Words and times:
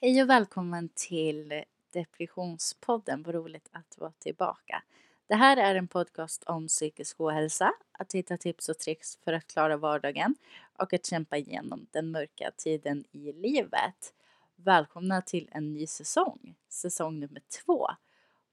Hej 0.00 0.22
och 0.22 0.30
välkommen 0.30 0.88
till 0.94 1.64
Depressionspodden. 1.92 3.22
Vad 3.22 3.34
roligt 3.34 3.68
att 3.72 3.98
vara 3.98 4.12
tillbaka. 4.18 4.82
Det 5.26 5.34
här 5.34 5.56
är 5.56 5.74
en 5.74 5.88
podcast 5.88 6.44
om 6.44 6.68
psykisk 6.68 7.20
ohälsa, 7.20 7.72
att 7.92 8.14
hitta 8.14 8.36
tips 8.36 8.68
och 8.68 8.78
tricks 8.78 9.18
för 9.24 9.32
att 9.32 9.46
klara 9.46 9.76
vardagen 9.76 10.34
och 10.76 10.92
att 10.92 11.06
kämpa 11.06 11.36
igenom 11.36 11.86
den 11.90 12.10
mörka 12.10 12.50
tiden 12.56 13.04
i 13.12 13.32
livet. 13.32 14.14
Välkomna 14.56 15.22
till 15.22 15.48
en 15.52 15.72
ny 15.72 15.86
säsong, 15.86 16.54
säsong 16.68 17.20
nummer 17.20 17.42
två. 17.64 17.88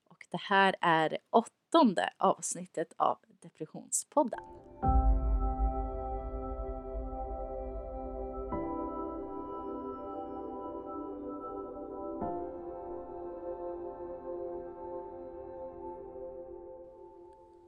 Och 0.10 0.26
det 0.32 0.42
här 0.42 0.76
är 0.82 1.18
åttonde 1.30 2.10
avsnittet 2.18 2.94
av 2.98 3.18
Depressionspodden. 3.42 4.65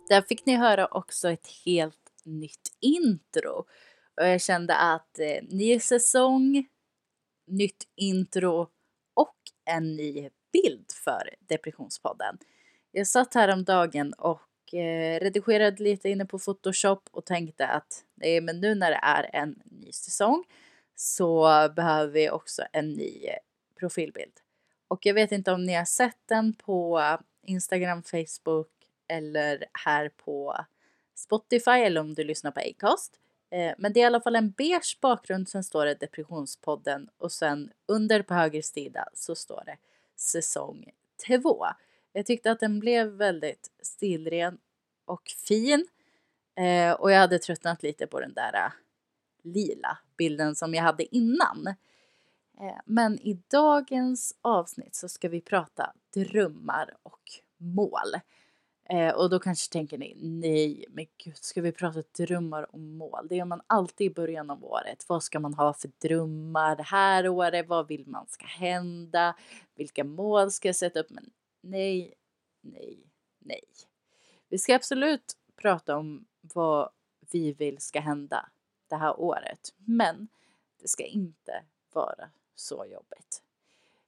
Där 0.07 0.21
fick 0.21 0.45
ni 0.45 0.55
höra 0.55 0.87
också 0.87 1.29
ett 1.29 1.47
helt 1.65 2.11
nytt 2.23 2.71
intro. 2.79 3.65
Och 4.21 4.27
jag 4.27 4.41
kände 4.41 4.75
att 4.75 5.19
eh, 5.19 5.43
ny 5.49 5.79
säsong, 5.79 6.67
nytt 7.47 7.87
intro 7.95 8.67
och 9.13 9.35
en 9.65 9.95
ny 9.95 10.29
bild 10.53 10.91
för 11.03 11.35
Depressionspodden. 11.39 12.37
Jag 12.91 13.07
satt 13.07 13.33
häromdagen 13.33 14.13
och 14.13 14.73
eh, 14.73 15.19
redigerade 15.19 15.83
lite 15.83 16.09
inne 16.09 16.25
på 16.25 16.39
Photoshop 16.39 17.09
och 17.11 17.25
tänkte 17.25 17.67
att 17.67 18.03
nej, 18.15 18.41
men 18.41 18.59
nu 18.59 18.75
när 18.75 18.91
det 18.91 18.99
är 19.03 19.29
en 19.33 19.61
ny 19.65 19.91
säsong 19.91 20.43
så 20.95 21.43
behöver 21.75 22.13
vi 22.13 22.29
också 22.29 22.63
en 22.73 22.93
ny 22.93 23.25
eh, 23.25 23.37
profilbild. 23.79 24.33
Och 24.87 25.05
jag 25.05 25.13
vet 25.13 25.31
inte 25.31 25.51
om 25.51 25.63
ni 25.63 25.73
har 25.73 25.85
sett 25.85 26.21
den 26.25 26.53
på 26.53 27.01
Instagram, 27.43 28.03
Facebook 28.03 28.76
eller 29.07 29.65
här 29.85 30.09
på 30.09 30.65
Spotify 31.15 31.71
eller 31.71 32.01
om 32.01 32.13
du 32.13 32.23
lyssnar 32.23 32.51
på 32.51 32.59
Acast. 32.59 33.19
Eh, 33.49 33.73
men 33.77 33.93
det 33.93 33.99
är 33.99 34.01
i 34.01 34.05
alla 34.05 34.21
fall 34.21 34.35
en 34.35 34.51
beige 34.51 34.97
bakgrund, 35.01 35.49
sen 35.49 35.63
står 35.63 35.85
det 35.85 35.93
Depressionspodden 35.93 37.09
och 37.17 37.31
sen 37.31 37.71
under 37.85 38.21
på 38.21 38.33
höger 38.33 38.61
sida 38.61 39.07
så 39.13 39.35
står 39.35 39.63
det 39.65 39.77
säsong 40.15 40.91
2. 41.27 41.65
Jag 42.13 42.25
tyckte 42.25 42.51
att 42.51 42.59
den 42.59 42.79
blev 42.79 43.07
väldigt 43.07 43.71
stilren 43.81 44.57
och 45.05 45.31
fin 45.47 45.87
eh, 46.55 46.91
och 46.91 47.11
jag 47.11 47.19
hade 47.19 47.39
tröttnat 47.39 47.83
lite 47.83 48.07
på 48.07 48.19
den 48.19 48.33
där 48.33 48.53
eh, 48.53 48.71
lila 49.43 49.97
bilden 50.17 50.55
som 50.55 50.73
jag 50.73 50.83
hade 50.83 51.15
innan. 51.15 51.75
Men 52.85 53.19
i 53.19 53.41
dagens 53.47 54.35
avsnitt 54.41 54.95
så 54.95 55.09
ska 55.09 55.29
vi 55.29 55.41
prata 55.41 55.93
drömmar 56.13 56.93
och 57.03 57.21
mål. 57.57 58.15
Eh, 58.89 59.13
och 59.13 59.29
då 59.29 59.39
kanske 59.39 59.71
tänker 59.71 59.97
ni, 59.97 60.15
nej 60.19 60.85
men 60.89 61.05
gud, 61.17 61.37
ska 61.37 61.61
vi 61.61 61.71
prata 61.71 62.03
drömmar 62.17 62.73
och 62.73 62.79
mål? 62.79 63.27
Det 63.27 63.35
gör 63.35 63.45
man 63.45 63.61
alltid 63.67 64.07
i 64.07 64.13
början 64.13 64.49
av 64.49 64.65
året. 64.65 65.05
Vad 65.09 65.23
ska 65.23 65.39
man 65.39 65.53
ha 65.53 65.73
för 65.73 65.91
drömmar 66.01 66.75
det 66.75 66.83
här 66.83 67.27
året? 67.27 67.67
Vad 67.67 67.87
vill 67.87 68.07
man 68.07 68.27
ska 68.27 68.45
hända? 68.45 69.35
Vilka 69.75 70.03
mål 70.03 70.51
ska 70.51 70.67
jag 70.67 70.75
sätta 70.75 70.99
upp? 70.99 71.09
Men 71.09 71.29
nej, 71.61 72.13
nej, 72.61 72.97
nej. 73.39 73.63
Vi 74.49 74.57
ska 74.57 74.75
absolut 74.75 75.37
prata 75.55 75.97
om 75.97 76.25
vad 76.41 76.89
vi 77.31 77.53
vill 77.53 77.77
ska 77.79 77.99
hända 77.99 78.49
det 78.87 78.95
här 78.95 79.19
året. 79.19 79.73
Men 79.77 80.27
det 80.81 80.87
ska 80.87 81.03
inte 81.03 81.63
vara 81.93 82.29
så 82.55 82.85
jobbigt. 82.85 83.41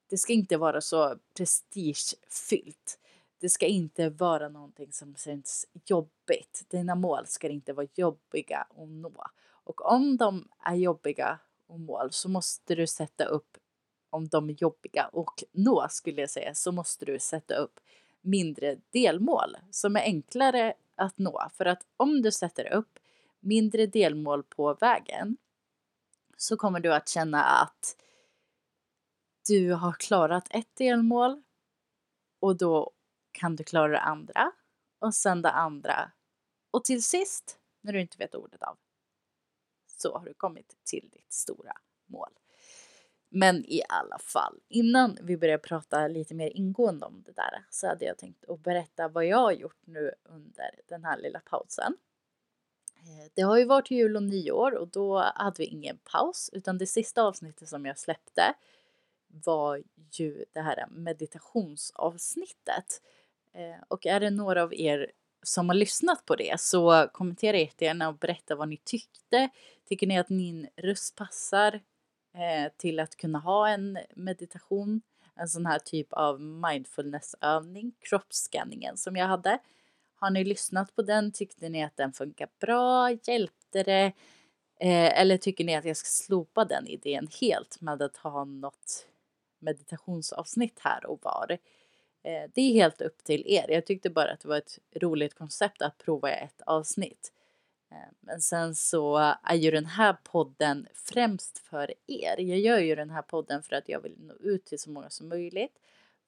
Det 0.09 0.17
ska 0.17 0.33
inte 0.33 0.57
vara 0.57 0.81
så 0.81 1.15
prestigefyllt. 1.37 2.98
Det 3.39 3.49
ska 3.49 3.65
inte 3.65 4.09
vara 4.09 4.49
någonting 4.49 4.93
som 4.93 5.15
känns 5.15 5.67
jobbigt. 5.85 6.65
Dina 6.69 6.95
mål 6.95 7.27
ska 7.27 7.49
inte 7.49 7.73
vara 7.73 7.87
jobbiga 7.95 8.57
att 8.57 8.89
nå. 8.89 9.25
Och 9.63 9.85
om 9.91 10.17
de 10.17 10.47
är 10.59 10.75
jobbiga 10.75 11.39
att 11.67 11.79
mål 11.79 12.11
så 12.11 12.29
måste 12.29 12.75
du 12.75 12.87
sätta 12.87 13.25
upp, 13.25 13.57
om 14.09 14.27
de 14.27 14.49
är 14.49 14.55
jobbiga 14.57 15.07
och 15.07 15.43
nå 15.51 15.87
skulle 15.89 16.21
jag 16.21 16.29
säga, 16.29 16.55
så 16.55 16.71
måste 16.71 17.05
du 17.05 17.19
sätta 17.19 17.55
upp 17.55 17.79
mindre 18.21 18.77
delmål 18.91 19.57
som 19.71 19.95
är 19.95 20.01
enklare 20.01 20.73
att 20.95 21.17
nå. 21.17 21.49
För 21.53 21.65
att 21.65 21.85
om 21.97 22.21
du 22.21 22.31
sätter 22.31 22.73
upp 22.73 22.99
mindre 23.39 23.85
delmål 23.85 24.43
på 24.43 24.73
vägen 24.73 25.37
så 26.37 26.57
kommer 26.57 26.79
du 26.79 26.93
att 26.93 27.09
känna 27.09 27.43
att 27.43 27.95
du 29.47 29.73
har 29.73 29.93
klarat 29.93 30.47
ett 30.49 30.75
delmål 30.75 31.43
och 32.39 32.57
då 32.57 32.91
kan 33.39 33.55
du 33.55 33.63
klara 33.63 33.91
det 33.91 33.99
andra 33.99 34.51
och 34.99 35.15
sen 35.15 35.41
det 35.41 35.51
andra. 35.51 36.11
Och 36.71 36.85
till 36.85 37.03
sist, 37.03 37.59
när 37.81 37.93
du 37.93 38.01
inte 38.01 38.17
vet 38.17 38.35
ordet 38.35 38.63
av, 38.63 38.77
så 39.87 40.17
har 40.17 40.25
du 40.25 40.33
kommit 40.33 40.77
till 40.83 41.09
ditt 41.11 41.33
stora 41.33 41.73
mål. 42.05 42.29
Men 43.29 43.65
i 43.65 43.81
alla 43.89 44.19
fall, 44.19 44.59
innan 44.67 45.17
vi 45.21 45.37
börjar 45.37 45.57
prata 45.57 46.07
lite 46.07 46.35
mer 46.35 46.49
ingående 46.49 47.05
om 47.05 47.23
det 47.25 47.31
där 47.31 47.65
så 47.69 47.87
hade 47.87 48.05
jag 48.05 48.17
tänkt 48.17 48.49
att 48.49 48.59
berätta 48.59 49.07
vad 49.07 49.25
jag 49.25 49.37
har 49.37 49.51
gjort 49.51 49.81
nu 49.85 50.13
under 50.23 50.81
den 50.87 51.03
här 51.03 51.17
lilla 51.17 51.39
pausen. 51.39 51.97
Eh, 52.95 53.31
det 53.33 53.41
har 53.41 53.57
ju 53.57 53.65
varit 53.65 53.91
jul 53.91 54.15
och 54.15 54.23
nyår 54.23 54.75
och 54.75 54.87
då 54.87 55.19
hade 55.35 55.55
vi 55.57 55.65
ingen 55.65 55.97
paus 55.97 56.49
utan 56.53 56.77
det 56.77 56.87
sista 56.87 57.23
avsnittet 57.23 57.69
som 57.69 57.85
jag 57.85 57.99
släppte 57.99 58.53
var 59.27 59.83
ju 60.11 60.45
det 60.53 60.61
här 60.61 60.85
meditationsavsnittet. 60.89 63.01
Eh, 63.53 63.83
och 63.87 64.05
är 64.05 64.19
det 64.19 64.29
några 64.29 64.63
av 64.63 64.73
er 64.73 65.11
som 65.43 65.69
har 65.69 65.75
lyssnat 65.75 66.25
på 66.25 66.35
det 66.35 66.59
så 66.59 67.07
kommentera 67.13 67.57
jättegärna 67.57 68.07
och 68.07 68.17
berätta 68.17 68.55
vad 68.55 68.69
ni 68.69 68.77
tyckte. 68.77 69.49
Tycker 69.89 70.07
ni 70.07 70.19
att 70.19 70.29
min 70.29 70.67
röst 70.75 71.15
passar 71.15 71.73
eh, 72.33 72.71
till 72.77 72.99
att 72.99 73.15
kunna 73.15 73.39
ha 73.39 73.69
en 73.69 73.99
meditation? 74.15 75.01
En 75.35 75.47
sån 75.47 75.65
här 75.65 75.79
typ 75.79 76.13
av 76.13 76.41
mindfulnessövning, 76.41 77.91
kroppsskanningen 77.99 78.97
som 78.97 79.15
jag 79.15 79.27
hade. 79.27 79.59
Har 80.15 80.29
ni 80.29 80.43
lyssnat 80.43 80.95
på 80.95 81.01
den? 81.01 81.31
Tyckte 81.31 81.69
ni 81.69 81.83
att 81.83 81.97
den 81.97 82.13
funkar 82.13 82.49
bra? 82.59 83.11
Hjälpte 83.11 83.83
det? 83.83 84.13
Eh, 84.79 85.21
eller 85.21 85.37
tycker 85.37 85.63
ni 85.63 85.75
att 85.75 85.85
jag 85.85 85.97
ska 85.97 86.07
slopa 86.07 86.65
den 86.65 86.87
idén 86.87 87.27
helt 87.41 87.81
med 87.81 88.01
att 88.01 88.17
ha 88.17 88.45
något 88.45 89.07
meditationsavsnitt 89.59 90.79
här 90.79 91.05
och 91.05 91.19
var? 91.23 91.57
Eh, 92.23 92.49
det 92.53 92.61
är 92.61 92.73
helt 92.73 93.01
upp 93.01 93.23
till 93.23 93.43
er. 93.47 93.65
Jag 93.69 93.85
tyckte 93.85 94.09
bara 94.09 94.31
att 94.31 94.39
det 94.39 94.47
var 94.47 94.57
ett 94.57 94.79
roligt 94.95 95.33
koncept 95.33 95.81
att 95.81 95.97
prova 95.97 96.31
ett 96.31 96.61
avsnitt. 96.61 97.33
Eh, 97.91 97.97
men 98.19 98.41
sen 98.41 98.75
så 98.75 99.17
är 99.43 99.55
ju 99.55 99.71
den 99.71 99.85
här 99.85 100.17
podden 100.23 100.87
främst 100.93 101.57
för 101.59 101.93
er. 102.07 102.39
Jag 102.39 102.59
gör 102.59 102.79
ju 102.79 102.95
den 102.95 103.09
här 103.09 103.21
podden 103.21 103.63
för 103.63 103.75
att 103.75 103.89
jag 103.89 104.01
vill 104.01 104.15
nå 104.19 104.33
ut 104.33 104.65
till 104.65 104.79
så 104.79 104.89
många 104.89 105.09
som 105.09 105.29
möjligt. 105.29 105.79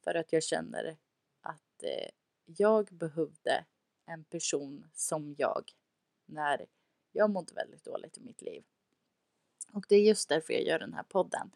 För 0.03 0.15
att 0.15 0.33
jag 0.33 0.43
känner 0.43 0.97
att 1.41 1.83
eh, 1.83 2.09
jag 2.45 2.87
behövde 2.91 3.65
en 4.05 4.23
person 4.23 4.89
som 4.93 5.35
jag 5.37 5.71
när 6.25 6.65
jag 7.11 7.29
mådde 7.29 7.53
väldigt 7.53 7.83
dåligt 7.83 8.17
i 8.17 8.21
mitt 8.21 8.41
liv. 8.41 8.63
Och 9.73 9.85
det 9.89 9.95
är 9.95 10.01
just 10.01 10.29
därför 10.29 10.53
jag 10.53 10.63
gör 10.63 10.79
den 10.79 10.93
här 10.93 11.03
podden. 11.03 11.51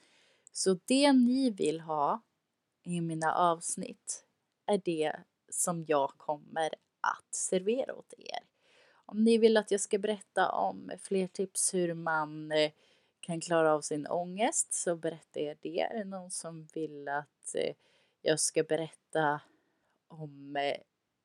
Så 0.52 0.80
det 0.86 1.14
ni 1.14 1.50
vill 1.50 1.80
ha 1.80 2.22
i 2.86 3.02
mina 3.02 3.34
avsnitt 3.34 4.26
är 4.66 4.82
det 4.86 5.16
som 5.50 5.86
jag 5.88 6.10
kommer 6.18 6.70
att 7.02 7.36
servera 7.36 7.94
åt 7.94 8.14
er. 8.18 8.40
Om 9.06 9.24
ni 9.24 9.38
vill 9.38 9.58
att 9.58 9.72
jag 9.72 9.82
ska 9.82 9.98
berätta 9.98 10.50
om 10.50 10.92
fler 11.00 11.28
tips 11.28 11.74
hur 11.74 11.94
man 11.94 12.52
eh, 12.52 12.72
kan 13.20 13.42
klara 13.42 13.74
av 13.74 13.82
sin 13.82 14.08
ångest 14.08 14.74
så 14.74 14.96
berättar 14.96 15.42
jag 15.42 15.58
det. 15.62 15.82
Är 15.82 15.98
det 15.98 16.04
någon 16.04 16.32
som 16.32 16.68
vill 16.74 17.08
att 17.08 17.56
eh, 17.56 17.76
jag 18.22 18.40
ska 18.40 18.64
berätta 18.64 19.42
om 20.08 20.56
eh, 20.56 20.78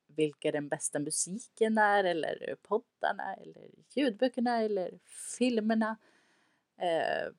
vilka 0.07 0.51
den 0.51 0.67
bästa 0.67 0.99
musiken 0.99 1.77
är 1.77 2.03
eller 2.03 2.55
poddarna 2.61 3.35
eller 3.35 3.69
ljudböckerna 3.89 4.61
eller 4.61 4.99
filmerna 5.37 5.97
eh, 6.77 7.33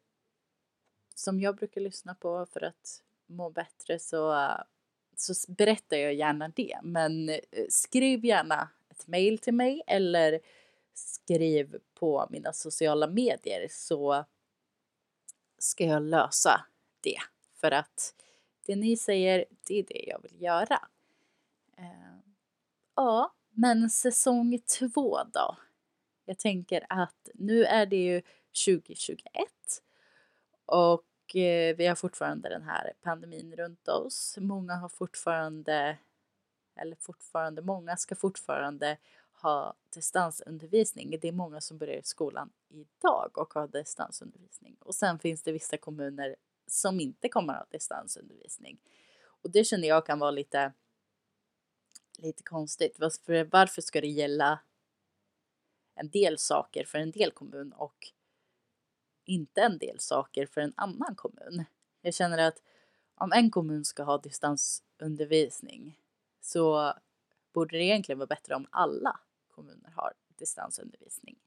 som 1.15 1.41
jag 1.41 1.57
brukar 1.57 1.81
lyssna 1.81 2.15
på 2.15 2.47
för 2.47 2.65
att 2.65 3.03
må 3.33 3.51
bättre 3.51 3.99
så 3.99 4.55
så 5.17 5.53
berättar 5.53 5.97
jag 5.97 6.15
gärna 6.15 6.49
det. 6.49 6.79
Men 6.83 7.29
eh, 7.29 7.39
skriv 7.69 8.25
gärna 8.25 8.69
ett 8.91 9.07
mail 9.07 9.39
till 9.39 9.55
mig 9.55 9.83
eller 9.87 10.41
skriv 10.95 11.79
på 11.95 12.27
mina 12.31 12.53
sociala 12.53 13.07
medier 13.07 13.67
så 13.71 14.25
ska 15.59 15.85
jag 15.85 16.03
lösa 16.03 16.65
det. 17.01 17.19
För 17.61 17.71
att 17.71 18.15
det 18.67 18.77
ni 18.77 18.97
säger, 18.97 19.45
det 19.67 19.79
är 19.79 19.83
det 19.83 20.05
jag 20.09 20.23
vill 20.23 20.43
göra. 20.43 20.89
Eh, 21.77 22.19
ja, 22.95 23.35
men 23.51 23.91
säsong 23.91 24.59
två 24.79 25.19
då? 25.33 25.57
Jag 26.25 26.39
tänker 26.39 26.87
att 26.89 27.29
nu 27.35 27.65
är 27.65 27.87
det 27.87 28.05
ju 28.05 28.23
2021 28.67 29.23
och 30.67 31.05
och 31.33 31.37
eh, 31.37 31.77
vi 31.77 31.87
har 31.87 31.95
fortfarande 31.95 32.49
den 32.49 32.63
här 32.63 32.93
pandemin 33.03 33.57
runt 33.57 33.89
oss. 33.89 34.37
Många 34.41 34.75
har 34.75 34.89
fortfarande, 34.89 35.99
eller 36.77 36.97
fortfarande, 36.97 37.63
många 37.63 37.97
ska 37.97 38.15
fortfarande 38.15 38.99
ha 39.33 39.75
distansundervisning. 39.95 41.19
Det 41.21 41.29
är 41.29 41.33
många 41.33 41.61
som 41.61 41.79
börjar 41.79 41.95
i 41.95 42.03
skolan 42.03 42.51
idag 42.69 43.39
och 43.39 43.55
har 43.55 43.69
distansundervisning. 43.69 44.77
Och 44.81 44.95
sen 44.95 45.19
finns 45.19 45.43
det 45.43 45.53
vissa 45.53 45.77
kommuner 45.77 46.37
som 46.67 47.01
inte 47.01 47.29
kommer 47.29 47.53
att 47.53 47.59
ha 47.59 47.67
distansundervisning. 47.71 48.79
Och 49.25 49.51
det 49.51 49.65
känner 49.65 49.89
jag 49.89 50.07
kan 50.07 50.19
vara 50.19 50.31
lite, 50.31 50.73
lite 52.19 52.43
konstigt. 52.43 52.97
Varför, 52.99 53.45
varför 53.45 53.83
ska 53.83 54.01
det 54.01 54.09
gälla 54.09 54.61
en 55.95 56.11
del 56.11 56.39
saker 56.39 56.85
för 56.85 56.99
en 56.99 57.11
del 57.11 57.31
kommun 57.31 57.73
och 57.73 58.13
inte 59.25 59.61
en 59.61 59.79
del 59.79 60.01
saker 60.01 60.47
för 60.47 60.61
en 60.61 60.73
annan 60.77 61.15
kommun? 61.15 61.65
Jag 62.03 62.15
känner 62.15 62.39
att 62.39 62.63
om 63.15 63.33
en 63.33 63.51
kommun 63.51 63.85
ska 63.85 64.03
ha 64.03 64.19
distansundervisning 64.19 65.99
så 66.41 66.95
borde 67.53 67.77
det 67.77 67.85
egentligen 67.85 68.19
vara 68.19 68.27
bättre 68.27 68.55
om 68.55 68.67
alla 68.71 69.21
kommuner 69.49 69.91
har 69.97 70.13
distansundervisning. 70.39 71.39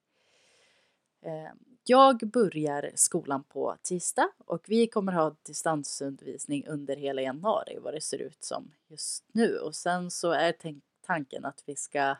Ehm, 1.21 1.57
jag 1.83 2.17
börjar 2.17 2.91
skolan 2.95 3.43
på 3.43 3.77
tisdag 3.81 4.29
och 4.37 4.65
vi 4.67 4.87
kommer 4.87 5.11
ha 5.11 5.35
distansundervisning 5.43 6.67
under 6.67 6.95
hela 6.95 7.21
januari 7.21 7.77
vad 7.81 7.93
det 7.93 8.01
ser 8.01 8.17
ut 8.17 8.43
som 8.43 8.71
just 8.87 9.25
nu 9.31 9.57
och 9.57 9.75
sen 9.75 10.11
så 10.11 10.31
är 10.31 10.55
tanken 11.01 11.45
att 11.45 11.63
vi 11.65 11.75
ska 11.75 12.15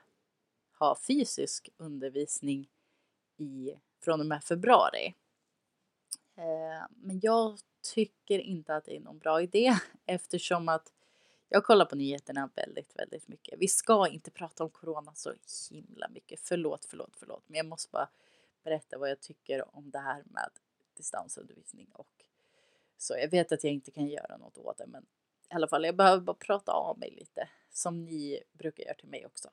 ha 0.80 0.98
fysisk 1.07 1.69
undervisning 1.78 2.69
i, 3.38 3.74
från 4.04 4.19
och 4.19 4.25
med 4.25 4.44
februari. 4.44 5.13
Eh, 6.35 6.85
men 6.89 7.19
jag 7.23 7.59
tycker 7.93 8.39
inte 8.39 8.75
att 8.75 8.85
det 8.85 8.95
är 8.95 8.99
någon 8.99 9.17
bra 9.17 9.41
idé 9.41 9.75
eftersom 10.05 10.69
att 10.69 10.93
jag 11.49 11.63
kollar 11.63 11.85
på 11.85 11.95
nyheterna 11.95 12.49
väldigt, 12.55 12.99
väldigt 12.99 13.27
mycket. 13.27 13.59
Vi 13.59 13.67
ska 13.67 14.07
inte 14.07 14.31
prata 14.31 14.63
om 14.63 14.69
corona 14.69 15.13
så 15.15 15.33
himla 15.71 16.07
mycket. 16.09 16.39
Förlåt, 16.39 16.85
förlåt, 16.85 17.15
förlåt. 17.19 17.43
Men 17.47 17.57
jag 17.57 17.65
måste 17.65 17.91
bara 17.91 18.09
berätta 18.63 18.97
vad 18.97 19.09
jag 19.09 19.19
tycker 19.19 19.75
om 19.75 19.91
det 19.91 19.99
här 19.99 20.23
med 20.25 20.49
distansundervisning 20.97 21.87
och 21.93 22.25
så. 22.97 23.17
Jag 23.17 23.29
vet 23.29 23.51
att 23.51 23.63
jag 23.63 23.73
inte 23.73 23.91
kan 23.91 24.07
göra 24.07 24.37
något 24.37 24.57
åt 24.57 24.77
det, 24.77 24.87
men 24.87 25.05
i 25.51 25.53
alla 25.53 25.67
fall, 25.67 25.85
jag 25.85 25.95
behöver 25.95 26.21
bara 26.21 26.35
prata 26.35 26.71
av 26.71 26.99
mig 26.99 27.11
lite 27.11 27.49
som 27.69 28.05
ni 28.05 28.43
brukar 28.51 28.83
göra 28.83 28.93
till 28.93 29.09
mig 29.09 29.25
också. 29.25 29.49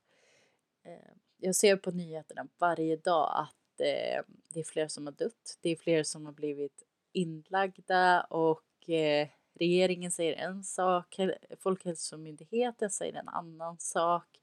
Eh, 0.82 1.12
jag 1.36 1.54
ser 1.54 1.76
på 1.76 1.90
nyheterna 1.90 2.48
varje 2.58 2.96
dag 2.96 3.32
att 3.34 3.61
eh, 3.80 4.22
det 4.48 4.60
är 4.60 4.64
fler 4.64 4.88
som 4.88 5.06
har 5.06 5.12
dött. 5.12 5.58
Det 5.60 5.70
är 5.70 5.76
fler 5.76 6.02
som 6.02 6.26
har 6.26 6.32
blivit 6.32 6.82
inlagda 7.12 8.20
och 8.20 8.90
eh, 8.90 9.28
regeringen 9.54 10.10
säger 10.10 10.32
en 10.32 10.64
sak, 10.64 11.16
Folkhälsomyndigheten 11.58 12.90
säger 12.90 13.14
en 13.14 13.28
annan 13.28 13.78
sak. 13.78 14.40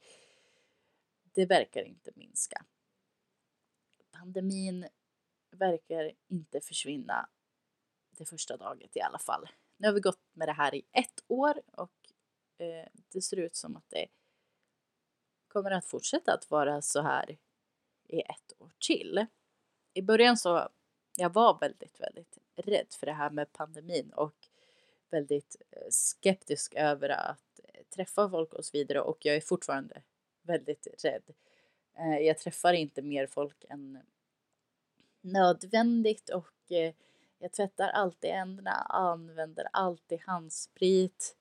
Det 1.23 1.45
verkar 1.45 1.83
inte 1.83 2.11
minska. 2.15 2.65
Pandemin 4.11 4.87
verkar 5.51 6.11
inte 6.27 6.61
försvinna 6.61 7.29
det 8.17 8.25
första 8.25 8.57
daget 8.57 8.97
i 8.97 9.01
alla 9.01 9.19
fall. 9.19 9.49
Nu 9.77 9.87
har 9.87 9.93
vi 9.93 9.99
gått 9.99 10.21
med 10.33 10.47
det 10.47 10.53
här 10.53 10.75
i 10.75 10.85
ett 10.91 11.23
år 11.27 11.61
och 11.71 11.91
eh, 12.57 12.87
det 13.13 13.21
ser 13.21 13.37
ut 13.37 13.55
som 13.55 13.75
att 13.77 13.89
det 13.89 14.07
kommer 15.47 15.71
att 15.71 15.85
fortsätta 15.85 16.33
att 16.33 16.51
vara 16.51 16.81
så 16.81 17.01
här 17.01 17.37
i 18.09 18.21
ett 18.21 18.53
år 18.61 18.71
till. 18.79 19.25
I 19.93 20.01
början 20.01 20.37
så 20.37 20.69
jag 21.17 21.33
var 21.33 21.59
väldigt, 21.59 21.99
väldigt 21.99 22.37
rädd 22.55 22.87
för 22.89 23.05
det 23.05 23.13
här 23.13 23.29
med 23.29 23.53
pandemin 23.53 24.13
och 24.13 24.35
väldigt 25.09 25.55
eh, 25.71 25.89
skeptisk 25.89 26.73
över 26.73 27.09
att 27.09 27.59
eh, 27.63 27.83
träffa 27.95 28.29
folk 28.29 28.53
och 28.53 28.65
så 28.65 28.71
vidare 28.73 29.01
och 29.01 29.17
jag 29.25 29.35
är 29.35 29.41
fortfarande 29.41 30.01
väldigt 30.41 30.87
rädd. 31.03 31.23
Eh, 31.97 32.17
jag 32.17 32.37
träffar 32.37 32.73
inte 32.73 33.01
mer 33.01 33.27
folk 33.27 33.65
än 33.69 33.99
nödvändigt 35.21 36.29
och 36.29 36.53
jag 37.39 37.51
tvättar 37.51 37.89
alltid 37.89 38.29
händerna, 38.29 38.71
använder 38.89 39.67
alltid 39.73 40.19
handsprit, 40.21 41.35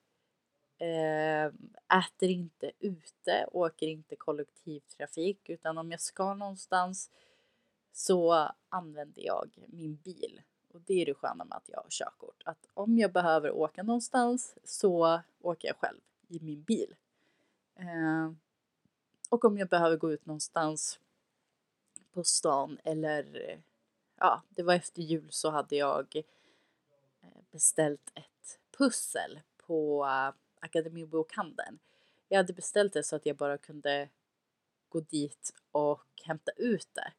Ehm, 0.81 1.73
äter 2.05 2.29
inte 2.29 2.71
ute, 2.79 3.45
åker 3.51 3.87
inte 3.87 4.15
kollektivtrafik 4.15 5.49
utan 5.49 5.77
om 5.77 5.91
jag 5.91 6.01
ska 6.01 6.33
någonstans 6.33 7.11
så 7.91 8.51
använder 8.69 9.21
jag 9.21 9.49
min 9.67 9.95
bil 9.95 10.41
och 10.73 10.81
det 10.81 11.01
är 11.01 11.05
det 11.05 11.13
sköna 11.13 11.45
med 11.45 11.57
att 11.57 11.69
jag 11.69 11.81
har 11.81 11.89
körkort. 11.89 12.43
Att 12.45 12.67
om 12.73 12.97
jag 12.97 13.11
behöver 13.11 13.51
åka 13.51 13.83
någonstans 13.83 14.55
så 14.63 15.21
åker 15.41 15.67
jag 15.67 15.77
själv 15.77 15.99
i 16.27 16.39
min 16.39 16.61
bil. 16.61 16.95
Eh, 17.75 18.31
och 19.29 19.45
om 19.45 19.57
jag 19.57 19.69
behöver 19.69 19.97
gå 19.97 20.11
ut 20.11 20.25
någonstans 20.25 20.99
på 22.13 22.23
stan 22.23 22.79
eller 22.83 23.57
ja, 24.15 24.43
det 24.49 24.63
var 24.63 24.73
efter 24.73 25.01
jul 25.01 25.27
så 25.31 25.49
hade 25.49 25.75
jag 25.75 26.15
eh, 27.21 27.41
beställt 27.51 28.11
ett 28.13 28.59
pussel 28.77 29.39
på 29.57 30.05
Akademibokhandeln. 30.59 31.79
Jag 32.27 32.37
hade 32.37 32.53
beställt 32.53 32.93
det 32.93 33.03
så 33.03 33.15
att 33.15 33.25
jag 33.25 33.35
bara 33.35 33.57
kunde 33.57 34.09
gå 34.89 34.99
dit 34.99 35.53
och 35.71 36.21
hämta 36.23 36.51
ut 36.51 36.89
det. 36.93 37.13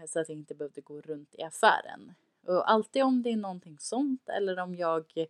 Eh, 0.00 0.06
så 0.06 0.20
att 0.20 0.28
jag 0.28 0.38
inte 0.38 0.54
behövde 0.54 0.80
gå 0.80 1.00
runt 1.00 1.34
i 1.34 1.42
affären. 1.42 2.14
Och 2.46 2.70
alltid 2.70 3.02
om 3.02 3.22
det 3.22 3.30
är 3.30 3.36
någonting 3.36 3.78
sånt 3.78 4.28
eller 4.28 4.58
om 4.58 4.74
jag 4.74 5.26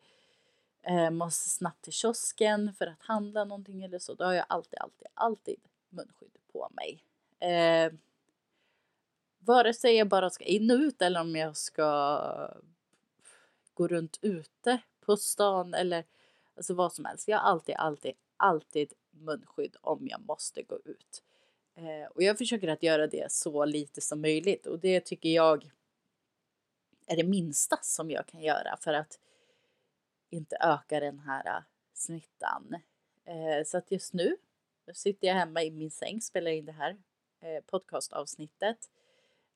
eh, 0.83 1.11
måste 1.11 1.49
snabbt 1.49 1.83
till 1.83 1.93
kiosken 1.93 2.75
för 2.75 2.87
att 2.87 3.03
handla 3.03 3.45
någonting 3.45 3.83
eller 3.83 3.99
så, 3.99 4.15
då 4.15 4.25
har 4.25 4.33
jag 4.33 4.47
alltid, 4.49 4.79
alltid, 4.79 5.07
alltid 5.15 5.61
munskydd 5.89 6.39
på 6.53 6.69
mig. 6.71 7.05
Eh, 7.39 7.93
vare 9.39 9.75
sig 9.75 9.97
jag 9.97 10.09
bara 10.09 10.31
ska 10.31 10.45
in 10.45 10.71
och 10.71 10.77
ut 10.77 11.03
eller 11.03 11.21
om 11.21 11.37
jag 11.37 11.57
ska 11.57 12.21
gå 13.75 13.89
runt 13.89 14.19
ute 14.23 14.79
på 15.01 15.17
stan 15.17 15.75
eller 15.75 16.05
alltså 16.57 16.75
vad 16.75 16.93
som 16.93 17.05
helst. 17.05 17.29
Jag 17.29 17.39
har 17.39 17.51
alltid, 17.51 17.75
alltid, 17.79 18.15
alltid 18.37 18.93
munskydd 19.11 19.77
om 19.81 20.09
jag 20.09 20.21
måste 20.21 20.63
gå 20.63 20.79
ut. 20.85 21.23
Eh, 21.75 22.11
och 22.15 22.23
jag 22.23 22.39
försöker 22.39 22.69
att 22.69 22.83
göra 22.83 23.07
det 23.07 23.33
så 23.33 23.65
lite 23.65 24.01
som 24.01 24.21
möjligt 24.21 24.67
och 24.67 24.79
det 24.79 25.01
tycker 25.01 25.29
jag 25.29 25.71
är 27.07 27.17
det 27.17 27.25
minsta 27.25 27.79
som 27.83 28.11
jag 28.11 28.27
kan 28.27 28.41
göra 28.41 28.77
för 28.77 28.93
att 28.93 29.19
inte 30.31 30.57
öka 30.61 31.01
den 31.01 31.19
här 31.19 31.47
äh, 31.47 31.63
smittan. 31.95 32.77
Eh, 33.25 33.65
så 33.67 33.79
att 33.79 33.91
just 33.91 34.13
nu 34.13 34.37
sitter 34.95 35.29
jag 35.29 35.35
hemma 35.35 35.63
i 35.63 35.71
min 35.71 35.91
säng, 35.91 36.21
spelar 36.21 36.51
in 36.51 36.65
det 36.65 36.73
här 36.73 36.97
eh, 37.41 37.63
podcastavsnittet. 37.67 38.91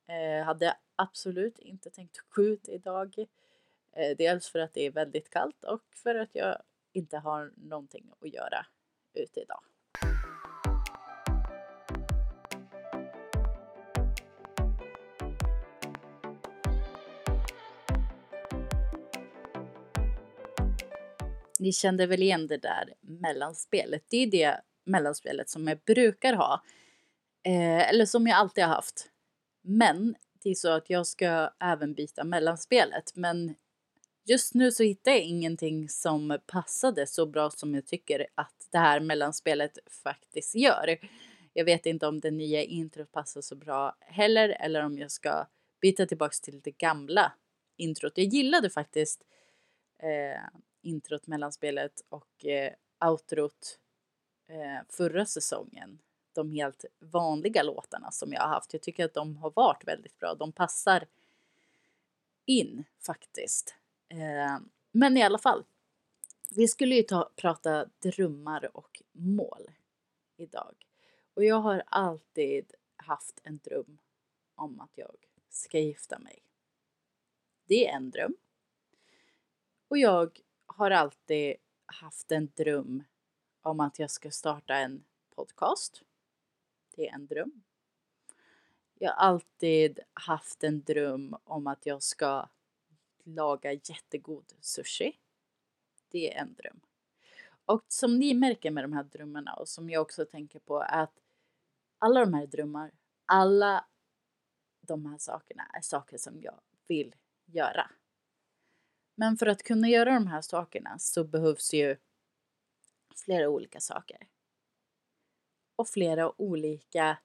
Eh, 0.07 0.45
hade 0.45 0.77
absolut 0.97 1.59
inte 1.59 1.91
tänkt 1.91 2.19
gå 2.29 2.43
ut 2.43 2.69
idag. 2.69 3.27
Eh, 3.93 4.17
dels 4.17 4.49
för 4.49 4.59
att 4.59 4.75
det 4.75 4.87
är 4.87 4.91
väldigt 4.91 5.31
kallt 5.31 5.65
och 5.65 5.83
för 5.93 6.15
att 6.15 6.35
jag 6.35 6.63
inte 6.97 7.19
har 7.19 7.53
någonting 7.57 8.11
att 8.21 8.33
göra 8.33 8.67
ute 9.15 9.41
idag. 9.41 9.61
Ni 21.59 21.73
kände 21.73 22.07
väl 22.07 22.23
igen 22.23 22.47
det 22.47 22.57
där 22.57 22.95
mellanspelet? 23.01 24.05
Det 24.09 24.17
är 24.17 24.31
det 24.31 24.61
mellanspelet 24.85 25.51
som 25.51 25.69
jag 25.69 25.79
brukar 25.79 26.33
ha. 26.33 26.63
Eh, 27.43 27.91
eller 27.91 28.07
som 28.07 28.27
jag 28.27 28.37
alltid 28.37 28.65
har 28.65 28.75
haft. 28.75 29.11
Men 29.63 30.15
det 30.43 30.51
är 30.51 30.55
så 30.55 30.71
att 30.71 30.91
jag 30.91 31.07
ska 31.07 31.51
även 31.61 31.95
byta 31.95 32.25
mellanspelet. 32.25 33.13
Men 33.15 33.55
just 34.27 34.55
nu 34.55 34.73
så 34.73 34.83
hittar 34.83 35.11
jag 35.11 35.21
ingenting 35.21 35.89
som 35.89 36.39
passade 36.47 37.07
så 37.07 37.27
bra 37.27 37.51
som 37.51 37.75
jag 37.75 37.87
tycker 37.87 38.27
att 38.35 38.69
det 38.71 38.79
här 38.79 39.01
mellanspelet 39.01 39.79
faktiskt 40.05 40.55
gör. 40.55 40.99
Jag 41.53 41.65
vet 41.65 41.87
inte 41.87 42.07
om 42.07 42.21
det 42.21 42.31
nya 42.31 42.63
introt 42.63 43.13
passar 43.13 43.41
så 43.41 43.57
bra 43.57 43.97
heller 44.01 44.49
eller 44.49 44.85
om 44.85 44.99
jag 44.99 45.11
ska 45.11 45.47
byta 45.81 46.07
tillbaks 46.07 46.41
till 46.41 46.61
det 46.61 46.71
gamla 46.71 47.33
introt. 47.77 48.13
Jag 48.19 48.27
gillade 48.27 48.71
faktiskt 48.71 49.25
eh, 49.99 50.59
introt, 50.83 51.27
mellanspelet 51.27 52.03
och 52.09 52.45
eh, 52.47 52.73
outrot 53.09 53.79
eh, 54.49 54.87
förra 54.89 55.27
säsongen. 55.27 55.99
De 56.33 56.51
helt 56.51 56.85
vanliga 56.99 57.63
låtarna 57.63 58.11
som 58.11 58.33
jag 58.33 58.41
har 58.41 58.49
haft. 58.49 58.73
Jag 58.73 58.83
tycker 58.83 59.05
att 59.05 59.15
de 59.15 59.37
har 59.37 59.53
varit 59.57 59.89
väldigt 59.89 60.19
bra. 60.19 60.35
De 60.35 60.53
passar 60.53 61.07
in 62.47 62.85
faktiskt. 63.07 63.75
Eh, 64.09 64.59
men 64.93 65.17
i 65.17 65.23
alla 65.23 65.39
fall. 65.39 65.65
Vi 66.51 66.69
skulle 66.69 66.95
ju 66.95 67.03
ta, 67.03 67.31
prata 67.37 67.87
drömmar 67.99 68.77
och 68.77 69.03
mål 69.13 69.71
idag. 70.37 70.87
Och 71.35 71.45
jag 71.45 71.61
har 71.61 71.83
alltid 71.87 72.73
haft 72.97 73.41
en 73.43 73.59
dröm 73.59 73.99
om 74.55 74.81
att 74.81 74.93
jag 74.95 75.17
ska 75.49 75.79
gifta 75.79 76.19
mig. 76.19 76.43
Det 77.67 77.89
är 77.89 77.97
en 77.97 78.11
dröm. 78.11 78.37
Och 79.89 79.99
jag 79.99 80.41
har 80.67 80.91
alltid 80.91 81.57
haft 81.87 82.33
en 82.33 82.51
dröm 82.55 83.05
om 83.63 83.81
att 83.81 83.99
jag 83.99 84.11
ska 84.11 84.31
starta 84.31 84.77
en 84.77 85.05
podcast. 85.35 86.03
Det 86.97 87.09
är 87.09 87.15
en 87.15 87.27
dröm. 87.27 87.63
Jag 88.99 89.11
har 89.11 89.17
alltid 89.17 90.01
haft 90.13 90.65
en 90.65 90.83
dröm 90.83 91.37
om 91.45 91.67
att 91.67 91.87
jag 91.87 92.03
ska 92.03 92.49
laga 93.27 93.73
jättegod 93.73 94.53
sushi. 94.61 95.19
Det 96.09 96.35
är 96.35 96.41
en 96.43 96.55
dröm. 96.55 96.81
Och 97.65 97.85
som 97.89 98.19
ni 98.19 98.35
märker 98.35 98.71
med 98.71 98.85
de 98.85 98.93
här 98.93 99.05
drömmarna 99.05 99.55
och 99.55 99.69
som 99.69 99.91
jag 99.91 100.03
också 100.03 100.25
tänker 100.25 100.59
på 100.59 100.79
att 100.81 101.13
alla 101.99 102.21
de 102.21 102.35
här 102.35 102.47
drömmar, 102.47 102.93
alla 103.27 103.87
de 104.81 105.07
här 105.07 105.19
sakerna 105.19 105.71
är 105.75 105.81
saker 105.81 106.19
som 106.19 106.41
jag 106.41 106.61
vill 106.87 107.15
göra. 107.47 107.91
Men 109.15 109.37
för 109.37 109.47
att 109.47 109.63
kunna 109.63 109.89
göra 109.89 110.15
de 110.15 110.27
här 110.27 110.41
sakerna 110.41 110.99
så 110.99 111.25
behövs 111.25 111.75
ju 111.75 111.97
flera 113.15 113.49
olika 113.49 113.81
saker. 113.81 114.29
Och 115.77 115.89
flera 115.89 116.41
olika... 116.41 117.19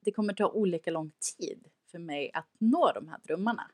Det 0.00 0.12
kommer 0.12 0.34
ta 0.34 0.48
olika 0.48 0.90
lång 0.90 1.12
tid 1.38 1.70
för 1.86 1.98
mig 1.98 2.30
att 2.34 2.48
nå 2.58 2.92
de 2.92 3.08
här 3.08 3.18
drömmarna. 3.24 3.70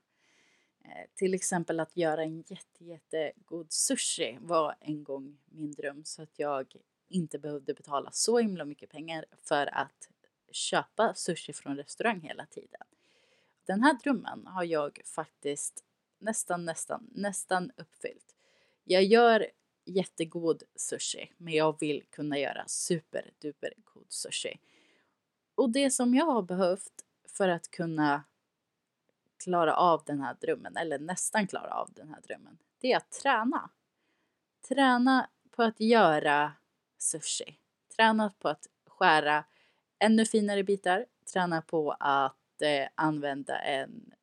Eh, 0.85 1.07
till 1.15 1.35
exempel 1.35 1.81
att 1.81 1.97
göra 1.97 2.23
en 2.25 2.45
jätte, 2.47 2.85
jättegod 2.85 3.73
sushi 3.73 4.39
var 4.41 4.77
en 4.81 5.05
gång 5.05 5.39
min 5.45 5.73
dröm 5.73 6.05
så 6.05 6.23
att 6.23 6.39
jag 6.39 6.77
inte 7.09 7.39
behövde 7.39 7.75
betala 7.75 8.11
så 8.13 8.39
himla 8.39 8.65
mycket 8.65 8.91
pengar 8.91 9.25
för 9.43 9.75
att 9.75 10.09
köpa 10.53 11.15
sushi 11.15 11.53
från 11.53 11.77
restaurang 11.77 12.21
hela 12.21 12.47
tiden. 12.47 12.83
Den 13.65 13.83
här 13.83 13.99
drömmen 14.03 14.47
har 14.47 14.65
jag 14.65 15.01
faktiskt 15.05 15.85
nästan, 16.19 16.65
nästan, 16.65 17.09
nästan 17.13 17.71
uppfyllt. 17.77 18.37
Jag 18.85 19.05
gör 19.05 19.47
jättegod 19.85 20.63
sushi, 20.77 21.33
men 21.37 21.55
jag 21.55 21.81
vill 21.81 22.03
kunna 22.11 22.39
göra 22.39 22.65
superduper 22.67 23.75
god 23.85 24.07
sushi. 24.09 24.61
Och 25.55 25.71
det 25.71 25.91
som 25.91 26.15
jag 26.15 26.27
har 26.27 26.43
behövt 26.43 27.05
för 27.29 27.49
att 27.49 27.71
kunna 27.71 28.23
klara 29.45 29.75
av 29.75 30.03
den 30.07 30.21
här 30.21 30.37
drömmen, 30.41 30.77
eller 30.77 30.99
nästan 30.99 31.47
klara 31.47 31.75
av 31.75 31.93
den 31.93 32.09
här 32.09 32.21
drömmen, 32.21 32.59
det 32.81 32.93
är 32.93 32.97
att 32.97 33.11
träna. 33.11 33.71
Träna 34.69 35.31
på 35.51 35.63
att 35.63 35.81
göra 35.81 36.53
sushi. 36.99 37.59
Träna 37.97 38.33
på 38.39 38.49
att 38.49 38.67
skära 38.87 39.45
ännu 39.99 40.27
finare 40.27 40.63
bitar. 40.63 41.07
Träna 41.33 41.63
på 41.63 41.97
att 42.01 42.63
eh, 42.63 42.89
använda 42.95 43.59
en 43.59 44.15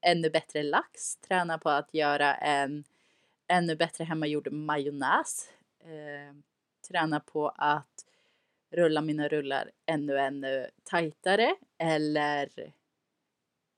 ännu 0.00 0.30
bättre 0.30 0.62
lax. 0.62 1.16
Träna 1.16 1.58
på 1.58 1.70
att 1.70 1.94
göra 1.94 2.34
en 2.34 2.84
ännu 3.46 3.76
bättre 3.76 4.04
hemmagjord 4.04 4.52
majonnäs. 4.52 5.48
Eh, 5.80 6.34
träna 6.88 7.20
på 7.20 7.48
att 7.48 8.04
rulla 8.70 9.00
mina 9.00 9.28
rullar 9.28 9.70
ännu, 9.86 10.18
ännu 10.18 10.70
tajtare 10.84 11.54
eller 11.78 12.72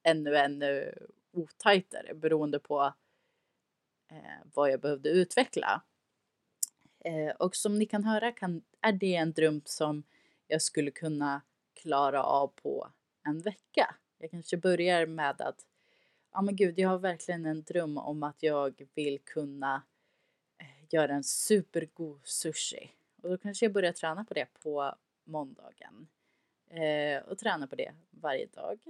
ännu, 0.02 0.36
ännu 0.36 0.94
otajtare 1.32 2.14
beroende 2.14 2.58
på 2.58 2.92
eh, 4.10 4.46
vad 4.54 4.70
jag 4.70 4.80
behövde 4.80 5.08
utveckla. 5.08 5.82
Eh, 7.04 7.36
och 7.38 7.56
som 7.56 7.78
ni 7.78 7.86
kan 7.86 8.04
höra 8.04 8.32
kan, 8.32 8.62
är 8.80 8.92
det 8.92 9.14
en 9.14 9.32
dröm 9.32 9.62
som 9.64 10.02
jag 10.46 10.62
skulle 10.62 10.90
kunna 10.90 11.42
klara 11.74 12.22
av 12.22 12.48
på 12.48 12.88
en 13.26 13.40
vecka. 13.40 13.94
Jag 14.18 14.30
kanske 14.30 14.56
börjar 14.56 15.06
med 15.06 15.40
att, 15.40 15.66
ja 16.32 16.42
men 16.42 16.56
gud, 16.56 16.78
jag 16.78 16.88
har 16.88 16.98
verkligen 16.98 17.46
en 17.46 17.62
dröm 17.62 17.98
om 17.98 18.22
att 18.22 18.42
jag 18.42 18.88
vill 18.94 19.18
kunna 19.18 19.82
eh, 20.58 20.94
göra 20.94 21.14
en 21.14 21.24
supergod 21.24 22.20
sushi. 22.24 22.90
Och 23.22 23.30
då 23.30 23.38
kanske 23.38 23.64
jag 23.64 23.72
börjar 23.72 23.92
träna 23.92 24.24
på 24.24 24.34
det 24.34 24.46
på 24.62 24.94
måndagen. 25.24 26.08
Eh, 26.70 27.22
och 27.22 27.38
träna 27.38 27.66
på 27.66 27.76
det 27.76 27.92
varje 28.10 28.46
dag. 28.46 28.80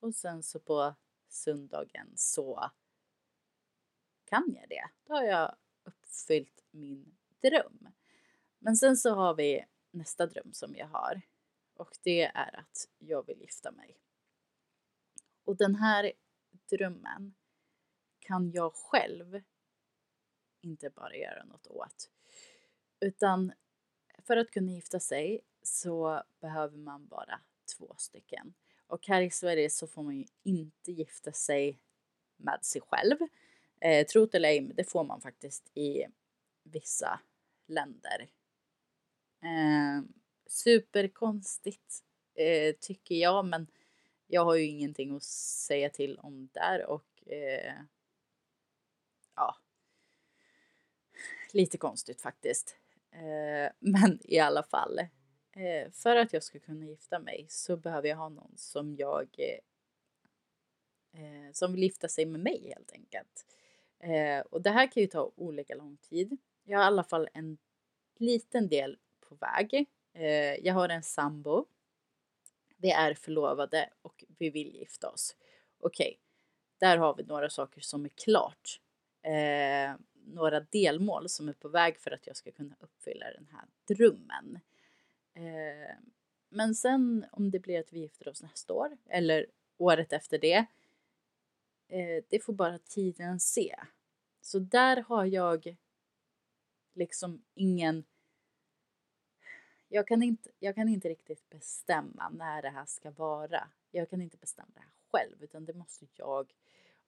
Och 0.00 0.14
sen 0.14 0.42
så 0.42 0.60
på 0.60 0.94
söndagen 1.28 2.12
så 2.16 2.70
kan 4.24 4.56
jag 4.60 4.68
det. 4.68 4.90
Då 5.04 5.14
har 5.14 5.22
jag 5.22 5.56
uppfyllt 5.84 6.64
min 6.70 7.16
dröm. 7.42 7.88
Men 8.58 8.76
sen 8.76 8.96
så 8.96 9.14
har 9.14 9.34
vi 9.34 9.64
nästa 9.90 10.26
dröm 10.26 10.52
som 10.52 10.74
jag 10.76 10.86
har. 10.86 11.22
Och 11.74 11.96
det 12.02 12.22
är 12.22 12.58
att 12.58 12.88
jag 12.98 13.26
vill 13.26 13.40
gifta 13.40 13.70
mig. 13.70 13.96
Och 15.44 15.56
den 15.56 15.74
här 15.74 16.12
drömmen 16.70 17.34
kan 18.18 18.50
jag 18.50 18.74
själv 18.74 19.42
inte 20.60 20.90
bara 20.90 21.16
göra 21.16 21.44
något 21.44 21.66
åt. 21.66 22.10
Utan 23.00 23.52
för 24.22 24.36
att 24.36 24.50
kunna 24.50 24.72
gifta 24.72 25.00
sig 25.00 25.40
så 25.62 26.22
behöver 26.40 26.78
man 26.78 27.06
bara 27.06 27.40
två 27.76 27.94
stycken. 27.98 28.54
Och 28.90 29.06
här 29.06 29.22
i 29.22 29.30
Sverige 29.30 29.70
så 29.70 29.86
får 29.86 30.02
man 30.02 30.16
ju 30.16 30.24
inte 30.42 30.92
gifta 30.92 31.32
sig 31.32 31.78
med 32.36 32.64
sig 32.64 32.80
själv. 32.80 33.16
Eh, 33.80 34.06
trot 34.06 34.34
eller 34.34 34.48
ej, 34.48 34.60
det 34.74 34.84
får 34.84 35.04
man 35.04 35.20
faktiskt 35.20 35.70
i 35.74 36.06
vissa 36.62 37.20
länder. 37.66 38.28
Eh, 39.42 40.02
superkonstigt 40.46 42.04
eh, 42.34 42.74
tycker 42.80 43.14
jag, 43.14 43.44
men 43.44 43.66
jag 44.26 44.44
har 44.44 44.54
ju 44.54 44.66
ingenting 44.66 45.16
att 45.16 45.22
säga 45.22 45.90
till 45.90 46.18
om 46.18 46.48
där 46.52 46.86
och 46.86 47.28
eh, 47.28 47.74
ja, 49.36 49.56
lite 51.52 51.78
konstigt 51.78 52.22
faktiskt. 52.22 52.76
Eh, 53.12 53.72
men 53.78 54.18
i 54.24 54.38
alla 54.38 54.62
fall, 54.62 55.00
eh, 55.52 55.90
för 55.90 56.16
att 56.16 56.32
jag 56.32 56.42
ska 56.42 56.58
kunna 56.58 56.84
gifta 56.84 57.18
mig 57.18 57.46
så 57.48 57.76
behöver 57.76 58.08
jag 58.08 58.16
ha 58.16 58.28
någon 58.28 58.52
som 58.56 58.96
jag 58.96 59.28
eh, 59.38 59.60
eh 61.22 61.52
som 61.52 61.72
vill 61.72 61.82
gifta 61.82 62.08
sig 62.08 62.26
med 62.26 62.40
mig 62.40 62.72
helt 62.74 62.92
enkelt. 62.92 63.46
Eh, 63.98 64.40
och 64.40 64.62
det 64.62 64.70
här 64.70 64.92
kan 64.92 65.00
ju 65.00 65.06
ta 65.06 65.32
olika 65.36 65.74
lång 65.74 65.96
tid. 65.96 66.36
Jag 66.64 66.78
har 66.78 66.84
i 66.84 66.86
alla 66.86 67.04
fall 67.04 67.28
en 67.32 67.58
liten 68.16 68.68
del 68.68 68.98
på 69.20 69.34
väg. 69.34 69.86
Eh, 70.12 70.66
jag 70.66 70.74
har 70.74 70.88
en 70.88 71.02
sambo. 71.02 71.66
Vi 72.76 72.90
är 72.90 73.14
förlovade 73.14 73.90
och 74.02 74.24
vi 74.38 74.50
vill 74.50 74.74
gifta 74.74 75.10
oss. 75.10 75.36
Okej, 75.80 76.06
okay. 76.06 76.16
där 76.78 76.96
har 76.96 77.14
vi 77.14 77.22
några 77.22 77.50
saker 77.50 77.80
som 77.80 78.04
är 78.04 78.08
klart. 78.08 78.80
Eh, 79.22 79.94
några 80.24 80.60
delmål 80.60 81.28
som 81.28 81.48
är 81.48 81.52
på 81.52 81.68
väg 81.68 81.98
för 81.98 82.10
att 82.10 82.26
jag 82.26 82.36
ska 82.36 82.50
kunna 82.50 82.76
uppfylla 82.80 83.26
den 83.26 83.48
här 83.52 83.64
drömmen. 83.94 84.58
Eh, 85.40 85.96
men 86.48 86.74
sen 86.74 87.26
om 87.32 87.50
det 87.50 87.58
blir 87.58 87.80
att 87.80 87.92
vi 87.92 88.00
gifter 88.00 88.28
oss 88.28 88.42
nästa 88.42 88.72
år 88.74 88.96
eller 89.08 89.46
året 89.76 90.12
efter 90.12 90.38
det. 90.38 90.66
Eh, 91.88 92.24
det 92.28 92.44
får 92.44 92.52
bara 92.52 92.78
tiden 92.78 93.40
se. 93.40 93.76
Så 94.40 94.58
där 94.58 94.96
har 94.96 95.24
jag 95.24 95.76
liksom 96.94 97.42
ingen 97.54 98.04
jag 99.92 100.06
kan, 100.06 100.22
inte, 100.22 100.50
jag 100.58 100.74
kan 100.74 100.88
inte 100.88 101.08
riktigt 101.08 101.50
bestämma 101.50 102.28
när 102.28 102.62
det 102.62 102.70
här 102.70 102.86
ska 102.86 103.10
vara. 103.10 103.68
Jag 103.90 104.10
kan 104.10 104.22
inte 104.22 104.36
bestämma 104.36 104.68
det 104.74 104.80
här 104.80 104.90
själv 105.10 105.42
utan 105.42 105.64
det 105.64 105.74
måste 105.74 106.06
jag 106.14 106.54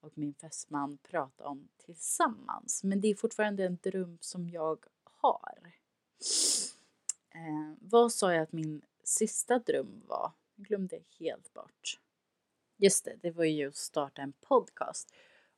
och 0.01 0.19
min 0.19 0.35
fästman 0.35 0.99
prata 0.99 1.47
om 1.47 1.69
tillsammans. 1.77 2.85
Men 2.85 3.01
det 3.01 3.09
är 3.09 3.15
fortfarande 3.15 3.65
en 3.65 3.79
dröm 3.83 4.19
som 4.21 4.49
jag 4.49 4.85
har. 5.05 5.73
Eh, 7.35 7.75
vad 7.81 8.13
sa 8.13 8.33
jag 8.35 8.43
att 8.43 8.53
min 8.53 8.83
sista 9.05 9.59
dröm 9.59 10.03
var? 10.07 10.33
Jag 10.57 10.67
glömde 10.67 10.99
helt 11.19 11.55
bort. 11.55 12.01
Just 12.77 13.05
det, 13.05 13.17
det 13.23 13.31
var 13.31 13.45
ju 13.45 13.69
att 13.69 13.77
starta 13.77 14.23
en 14.23 14.33
podcast. 14.33 15.15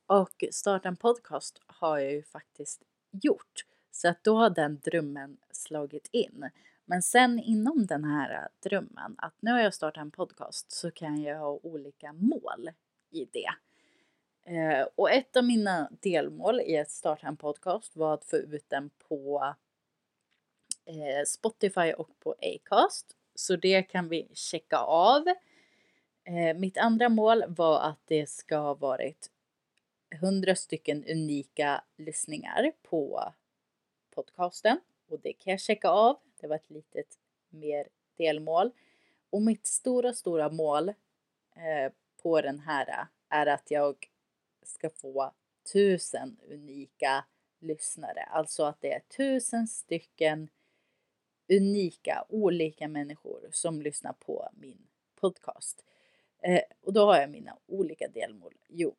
Och 0.07 0.45
starta 0.51 0.89
en 0.89 0.97
podcast 0.97 1.61
har 1.67 1.99
jag 1.99 2.13
ju 2.13 2.23
faktiskt 2.23 2.83
gjort. 3.11 3.67
Så 3.91 4.09
att 4.09 4.25
då 4.25 4.37
har 4.37 4.51
den 4.51 4.81
drömmen 4.85 5.37
slagit 5.51 6.09
in. 6.13 6.51
Men 6.85 7.03
sen 7.03 7.39
inom 7.39 7.87
den 7.87 8.05
här 8.05 8.49
drömmen 8.63 9.15
att 9.19 9.35
nu 9.41 9.51
har 9.51 9.61
jag 9.61 9.75
startat 9.75 10.03
en 10.03 10.11
podcast 10.11 10.73
så 10.73 10.91
kan 10.91 11.23
jag 11.23 11.39
ha 11.39 11.59
olika 11.63 12.13
mål 12.13 12.71
i 13.11 13.25
det. 13.25 13.51
Eh, 14.47 14.87
och 14.95 15.11
ett 15.11 15.37
av 15.37 15.45
mina 15.45 15.91
delmål 16.01 16.61
i 16.61 16.79
att 16.79 16.91
starta 16.91 17.27
en 17.27 17.37
podcast 17.37 17.97
var 17.97 18.15
att 18.15 18.25
få 18.25 18.37
ut 18.37 18.65
den 18.69 18.91
på 19.09 19.55
eh, 20.85 21.25
Spotify 21.27 21.93
och 21.93 22.19
på 22.19 22.35
Acast. 22.43 23.17
Så 23.35 23.57
det 23.57 23.83
kan 23.83 24.09
vi 24.09 24.29
checka 24.33 24.79
av. 24.79 25.29
Eh, 26.25 26.57
mitt 26.57 26.79
andra 26.79 27.09
mål 27.09 27.45
var 27.49 27.81
att 27.81 28.01
det 28.05 28.29
ska 28.29 28.57
ha 28.57 28.75
varit 28.75 29.31
100 30.11 30.55
stycken 30.57 31.05
unika 31.05 31.85
lyssningar 31.97 32.73
på 32.83 33.33
podcasten 34.15 34.81
och 35.09 35.21
det 35.21 35.33
kan 35.33 35.51
jag 35.51 35.61
checka 35.61 35.89
av. 35.89 36.19
Det 36.41 36.47
var 36.47 36.57
ett 36.57 36.71
litet 36.71 37.19
mer 37.49 37.89
delmål. 38.17 38.71
Och 39.31 39.43
mitt 39.43 39.67
stora, 39.67 40.13
stora 40.13 40.49
mål 40.49 40.89
eh, 40.89 41.93
på 42.23 42.41
den 42.41 42.61
här 42.61 43.07
är 43.29 43.47
att 43.47 43.71
jag 43.71 44.11
ska 44.63 44.91
få 44.91 45.33
tusen 45.73 46.37
unika 46.49 47.25
lyssnare. 47.61 48.23
Alltså 48.23 48.65
att 48.65 48.81
det 48.81 48.93
är 48.93 49.01
tusen 49.01 49.67
stycken 49.67 50.49
unika, 51.49 52.25
olika 52.29 52.89
människor 52.89 53.49
som 53.53 53.83
lyssnar 53.83 54.13
på 54.13 54.49
min 54.53 54.79
podcast. 55.21 55.85
Eh, 56.43 56.63
och 56.81 56.93
då 56.93 57.07
har 57.07 57.21
jag 57.21 57.31
mina 57.31 57.57
olika 57.67 58.09
delmål. 58.09 58.55
Jo, 58.69 58.95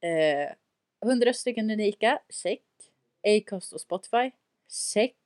eh, 0.00 0.52
100 1.00 1.32
stycken 1.32 1.70
unika, 1.70 2.18
check. 2.28 2.62
Acast 3.26 3.72
och 3.72 3.80
Spotify, 3.80 4.30
check. 4.68 5.16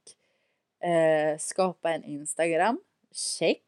Eh, 0.80 1.38
skapa 1.38 1.92
en 1.92 2.04
Instagram, 2.04 2.80
check. 3.12 3.62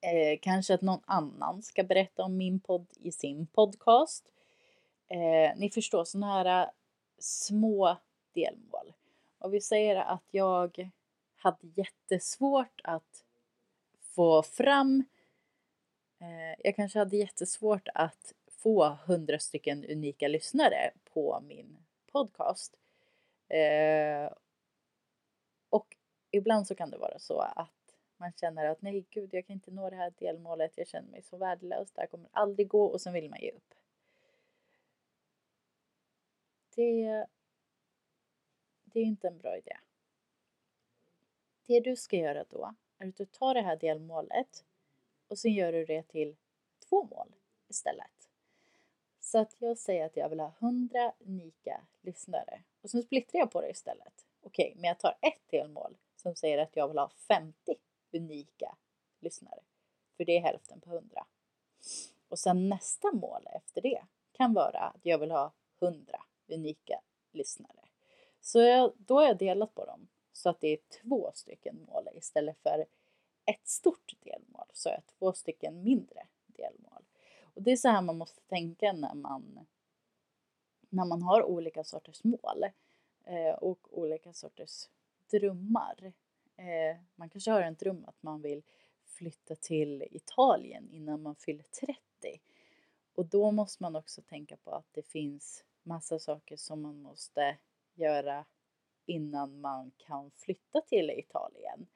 Eh, 0.00 0.38
kanske 0.42 0.74
att 0.74 0.82
någon 0.82 1.00
annan 1.04 1.62
ska 1.62 1.84
berätta 1.84 2.22
om 2.22 2.36
min 2.36 2.60
podd 2.60 2.86
i 3.00 3.12
sin 3.12 3.46
podcast. 3.46 4.24
Eh, 5.08 5.58
ni 5.58 5.70
förstår 5.70 6.04
sådana 6.04 6.32
här 6.32 6.70
små 7.18 7.96
delmål. 8.34 8.92
Och 9.38 9.54
vi 9.54 9.60
säger 9.60 9.96
att 9.96 10.24
jag 10.30 10.90
hade 11.42 11.66
jättesvårt 11.74 12.80
att 12.84 13.24
få 14.00 14.42
fram 14.42 15.04
eh, 16.20 16.54
jag 16.64 16.76
kanske 16.76 16.98
hade 16.98 17.16
jättesvårt 17.16 17.88
att 17.94 18.34
få 18.50 18.88
hundra 18.88 19.38
stycken 19.38 19.84
unika 19.84 20.28
lyssnare 20.28 20.90
på 21.04 21.40
min 21.40 21.76
podcast. 22.12 22.76
Eh, 23.48 24.32
och 25.68 25.96
ibland 26.30 26.66
så 26.66 26.74
kan 26.74 26.90
det 26.90 26.98
vara 26.98 27.18
så 27.18 27.40
att 27.40 27.96
man 28.16 28.32
känner 28.32 28.66
att 28.66 28.82
nej 28.82 29.06
gud 29.10 29.34
jag 29.34 29.46
kan 29.46 29.54
inte 29.54 29.70
nå 29.70 29.90
det 29.90 29.96
här 29.96 30.12
delmålet, 30.18 30.72
jag 30.76 30.88
känner 30.88 31.10
mig 31.10 31.22
så 31.22 31.36
värdelös, 31.36 31.92
det 31.92 32.00
här 32.00 32.08
kommer 32.08 32.28
aldrig 32.32 32.68
gå 32.68 32.84
och 32.84 33.00
sen 33.00 33.12
vill 33.12 33.30
man 33.30 33.40
ge 33.40 33.50
upp. 33.50 33.74
Det, 36.74 37.26
det 38.84 39.00
är 39.00 39.04
inte 39.04 39.28
en 39.28 39.38
bra 39.38 39.56
idé. 39.56 39.76
Det 41.66 41.80
du 41.80 41.96
ska 41.96 42.16
göra 42.16 42.44
då 42.48 42.74
är 42.98 43.08
att 43.08 43.16
du 43.16 43.26
tar 43.26 43.54
det 43.54 43.62
här 43.62 43.76
delmålet 43.76 44.64
och 45.28 45.38
sen 45.38 45.52
gör 45.52 45.72
du 45.72 45.84
det 45.84 46.02
till 46.02 46.36
två 46.88 47.04
mål 47.04 47.34
istället. 47.68 48.28
Så 49.20 49.38
att 49.38 49.56
jag 49.58 49.78
säger 49.78 50.06
att 50.06 50.16
jag 50.16 50.28
vill 50.28 50.40
ha 50.40 50.54
100 50.58 51.12
unika 51.18 51.80
lyssnare 52.00 52.62
och 52.80 52.90
sen 52.90 53.02
splittrar 53.02 53.38
jag 53.38 53.50
på 53.50 53.60
det 53.60 53.70
istället. 53.70 54.26
Okej, 54.40 54.68
okay, 54.68 54.80
men 54.80 54.88
jag 54.88 54.98
tar 54.98 55.18
ett 55.20 55.50
delmål 55.50 55.96
som 56.16 56.34
säger 56.34 56.58
att 56.58 56.76
jag 56.76 56.88
vill 56.88 56.98
ha 56.98 57.10
50 57.28 57.74
unika 58.12 58.76
lyssnare. 59.20 59.60
För 60.16 60.24
det 60.24 60.36
är 60.36 60.40
hälften 60.40 60.80
på 60.80 60.90
100. 60.90 61.26
Och 62.28 62.38
sen 62.38 62.68
nästa 62.68 63.12
mål 63.12 63.46
efter 63.52 63.80
det 63.80 64.02
kan 64.32 64.54
vara 64.54 64.78
att 64.78 65.06
jag 65.06 65.18
vill 65.18 65.30
ha 65.30 65.52
100 65.80 66.22
unika 66.48 67.00
lyssnare. 67.32 67.88
Så 68.40 68.60
jag, 68.60 68.92
då 68.96 69.14
har 69.14 69.26
jag 69.26 69.38
delat 69.38 69.74
på 69.74 69.84
dem 69.84 70.08
så 70.32 70.48
att 70.48 70.60
det 70.60 70.68
är 70.68 70.78
två 71.02 71.30
stycken 71.34 71.86
mål 71.88 72.08
istället 72.14 72.58
för 72.62 72.86
ett 73.44 73.68
stort 73.68 74.14
delmål 74.20 74.66
så 74.72 74.88
är 74.88 75.02
två 75.18 75.32
stycken 75.32 75.82
mindre 75.82 76.26
delmål. 76.46 77.02
Och 77.42 77.62
det 77.62 77.72
är 77.72 77.76
så 77.76 77.88
här 77.88 78.02
man 78.02 78.18
måste 78.18 78.40
tänka 78.40 78.92
när 78.92 79.14
man, 79.14 79.66
när 80.88 81.04
man 81.04 81.22
har 81.22 81.42
olika 81.42 81.84
sorters 81.84 82.24
mål 82.24 82.64
eh, 83.24 83.54
och 83.54 83.98
olika 83.98 84.32
sorters 84.32 84.88
drömmar. 85.30 86.12
Eh, 86.56 86.96
man 87.14 87.28
kanske 87.28 87.50
har 87.50 87.62
en 87.62 87.74
dröm 87.74 88.04
att 88.04 88.22
man 88.22 88.42
vill 88.42 88.62
flytta 89.04 89.54
till 89.54 90.08
Italien 90.10 90.90
innan 90.90 91.22
man 91.22 91.36
fyller 91.36 91.64
30. 91.64 91.96
Och 93.14 93.26
då 93.26 93.50
måste 93.50 93.82
man 93.82 93.96
också 93.96 94.22
tänka 94.22 94.56
på 94.56 94.70
att 94.70 94.86
det 94.92 95.02
finns 95.02 95.64
massa 95.82 96.18
saker 96.18 96.56
som 96.56 96.82
man 96.82 97.02
måste 97.02 97.56
göra 97.94 98.44
innan 99.06 99.60
man 99.60 99.90
kan 99.96 100.30
flytta 100.30 100.80
till 100.80 101.10
Italien. 101.10 101.86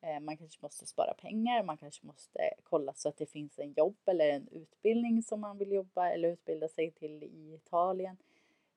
Eh, 0.00 0.20
man 0.20 0.36
kanske 0.36 0.58
måste 0.62 0.86
spara 0.86 1.14
pengar, 1.14 1.62
man 1.62 1.76
kanske 1.76 2.06
måste 2.06 2.50
kolla 2.62 2.92
så 2.94 3.08
att 3.08 3.16
det 3.16 3.26
finns 3.26 3.58
en 3.58 3.72
jobb 3.72 3.96
eller 4.06 4.28
en 4.28 4.48
utbildning 4.48 5.22
som 5.22 5.40
man 5.40 5.58
vill 5.58 5.72
jobba 5.72 6.10
eller 6.10 6.28
utbilda 6.28 6.68
sig 6.68 6.90
till 6.90 7.22
i 7.22 7.54
Italien. 7.54 8.16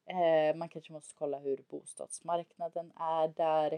Eh, 0.06 0.56
man 0.56 0.70
kanske 0.70 0.94
måste 0.94 1.14
kolla 1.16 1.40
hur 1.40 1.64
bostadsmarknaden 1.70 2.92
är 2.96 3.28
där. 3.28 3.74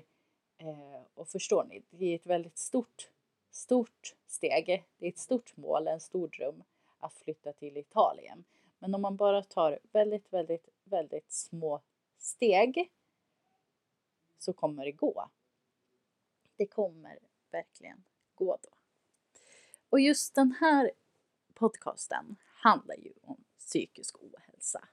Eh, 0.58 1.02
och 1.14 1.28
förstår 1.28 1.64
ni, 1.64 1.82
det 1.90 2.06
är 2.06 2.16
ett 2.16 2.26
väldigt 2.26 2.58
stort, 2.58 3.10
stort 3.52 4.16
steg. 4.28 4.86
Det 4.98 5.06
är 5.06 5.10
ett 5.10 5.18
stort 5.18 5.58
mål, 5.58 5.88
en 5.88 6.00
stor 6.00 6.28
dröm 6.28 6.64
att 7.00 7.14
flytta 7.14 7.54
till 7.54 7.78
Italien. 7.78 8.44
Men 8.80 8.96
om 8.96 9.02
man 9.02 9.16
bara 9.16 9.44
tar 9.44 9.80
väldigt, 9.92 10.34
väldigt, 10.34 10.70
väldigt 10.84 11.32
små 11.32 11.82
steg 12.18 12.90
så 14.44 14.54
kommer 14.54 14.86
det 14.86 14.92
gå. 14.92 15.30
Det 16.56 16.68
kommer 16.68 17.20
verkligen 17.52 18.04
gå 18.36 18.58
då. 18.64 18.70
Och 19.90 20.00
just 20.00 20.36
den 20.36 20.52
här 20.52 20.92
podcasten 21.54 22.36
handlar 22.46 22.96
ju 22.96 23.14
om 23.22 23.44
psykisk 23.58 24.16
ohälsa. 24.24 24.88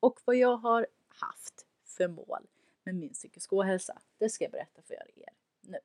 Och 0.00 0.20
vad 0.24 0.36
jag 0.36 0.56
har 0.56 0.86
haft 1.08 1.66
för 1.84 2.08
mål 2.08 2.46
med 2.82 2.94
min 2.94 3.12
psykiska 3.12 3.56
ohälsa, 3.56 4.02
det 4.18 4.30
ska 4.30 4.44
jag 4.44 4.52
berätta 4.52 4.82
för 4.82 4.94
er 4.94 5.30
nu. 5.60 5.78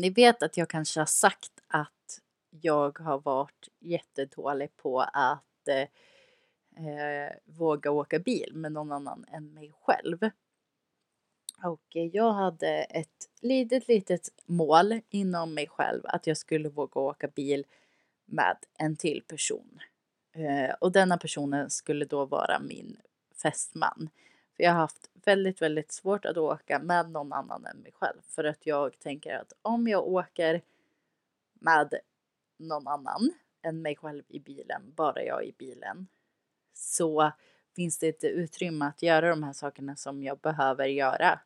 Ni 0.00 0.10
vet 0.10 0.42
att 0.42 0.56
jag 0.56 0.68
kanske 0.68 1.00
har 1.00 1.06
sagt 1.06 1.52
att 1.68 2.20
jag 2.50 2.98
har 2.98 3.18
varit 3.18 3.68
jättedålig 3.78 4.76
på 4.76 5.00
att 5.00 5.68
eh, 5.68 6.86
eh, 6.86 7.32
våga 7.44 7.90
åka 7.90 8.18
bil 8.18 8.52
med 8.54 8.72
någon 8.72 8.92
annan 8.92 9.24
än 9.28 9.54
mig 9.54 9.72
själv. 9.80 10.30
Och 11.64 11.86
jag 11.90 12.32
hade 12.32 12.68
ett 12.68 13.28
litet, 13.40 13.88
litet 13.88 14.28
mål 14.46 15.00
inom 15.08 15.54
mig 15.54 15.68
själv 15.68 16.00
att 16.04 16.26
jag 16.26 16.36
skulle 16.36 16.68
våga 16.68 17.00
åka 17.00 17.28
bil 17.28 17.66
med 18.24 18.56
en 18.78 18.96
till 18.96 19.22
person. 19.26 19.80
Eh, 20.32 20.74
och 20.80 20.92
denna 20.92 21.18
personen 21.18 21.70
skulle 21.70 22.04
då 22.04 22.24
vara 22.24 22.58
min 22.58 22.96
fästman. 23.42 24.10
För 24.58 24.64
jag 24.64 24.70
har 24.70 24.78
haft 24.78 25.10
väldigt, 25.14 25.62
väldigt 25.62 25.92
svårt 25.92 26.24
att 26.24 26.36
åka 26.36 26.78
med 26.78 27.10
någon 27.10 27.32
annan 27.32 27.66
än 27.66 27.76
mig 27.76 27.92
själv. 27.92 28.20
För 28.22 28.44
att 28.44 28.66
jag 28.66 28.98
tänker 28.98 29.36
att 29.36 29.52
om 29.62 29.88
jag 29.88 30.08
åker 30.08 30.62
med 31.60 31.94
någon 32.56 32.88
annan 32.88 33.30
än 33.62 33.82
mig 33.82 33.96
själv 33.96 34.22
i 34.28 34.40
bilen, 34.40 34.92
bara 34.96 35.22
jag 35.22 35.44
i 35.44 35.54
bilen, 35.58 36.06
så 36.74 37.32
finns 37.76 37.98
det 37.98 38.06
inte 38.06 38.26
utrymme 38.26 38.84
att 38.84 39.02
göra 39.02 39.30
de 39.30 39.42
här 39.42 39.52
sakerna 39.52 39.96
som 39.96 40.22
jag 40.22 40.38
behöver 40.38 40.86
göra 40.86 41.40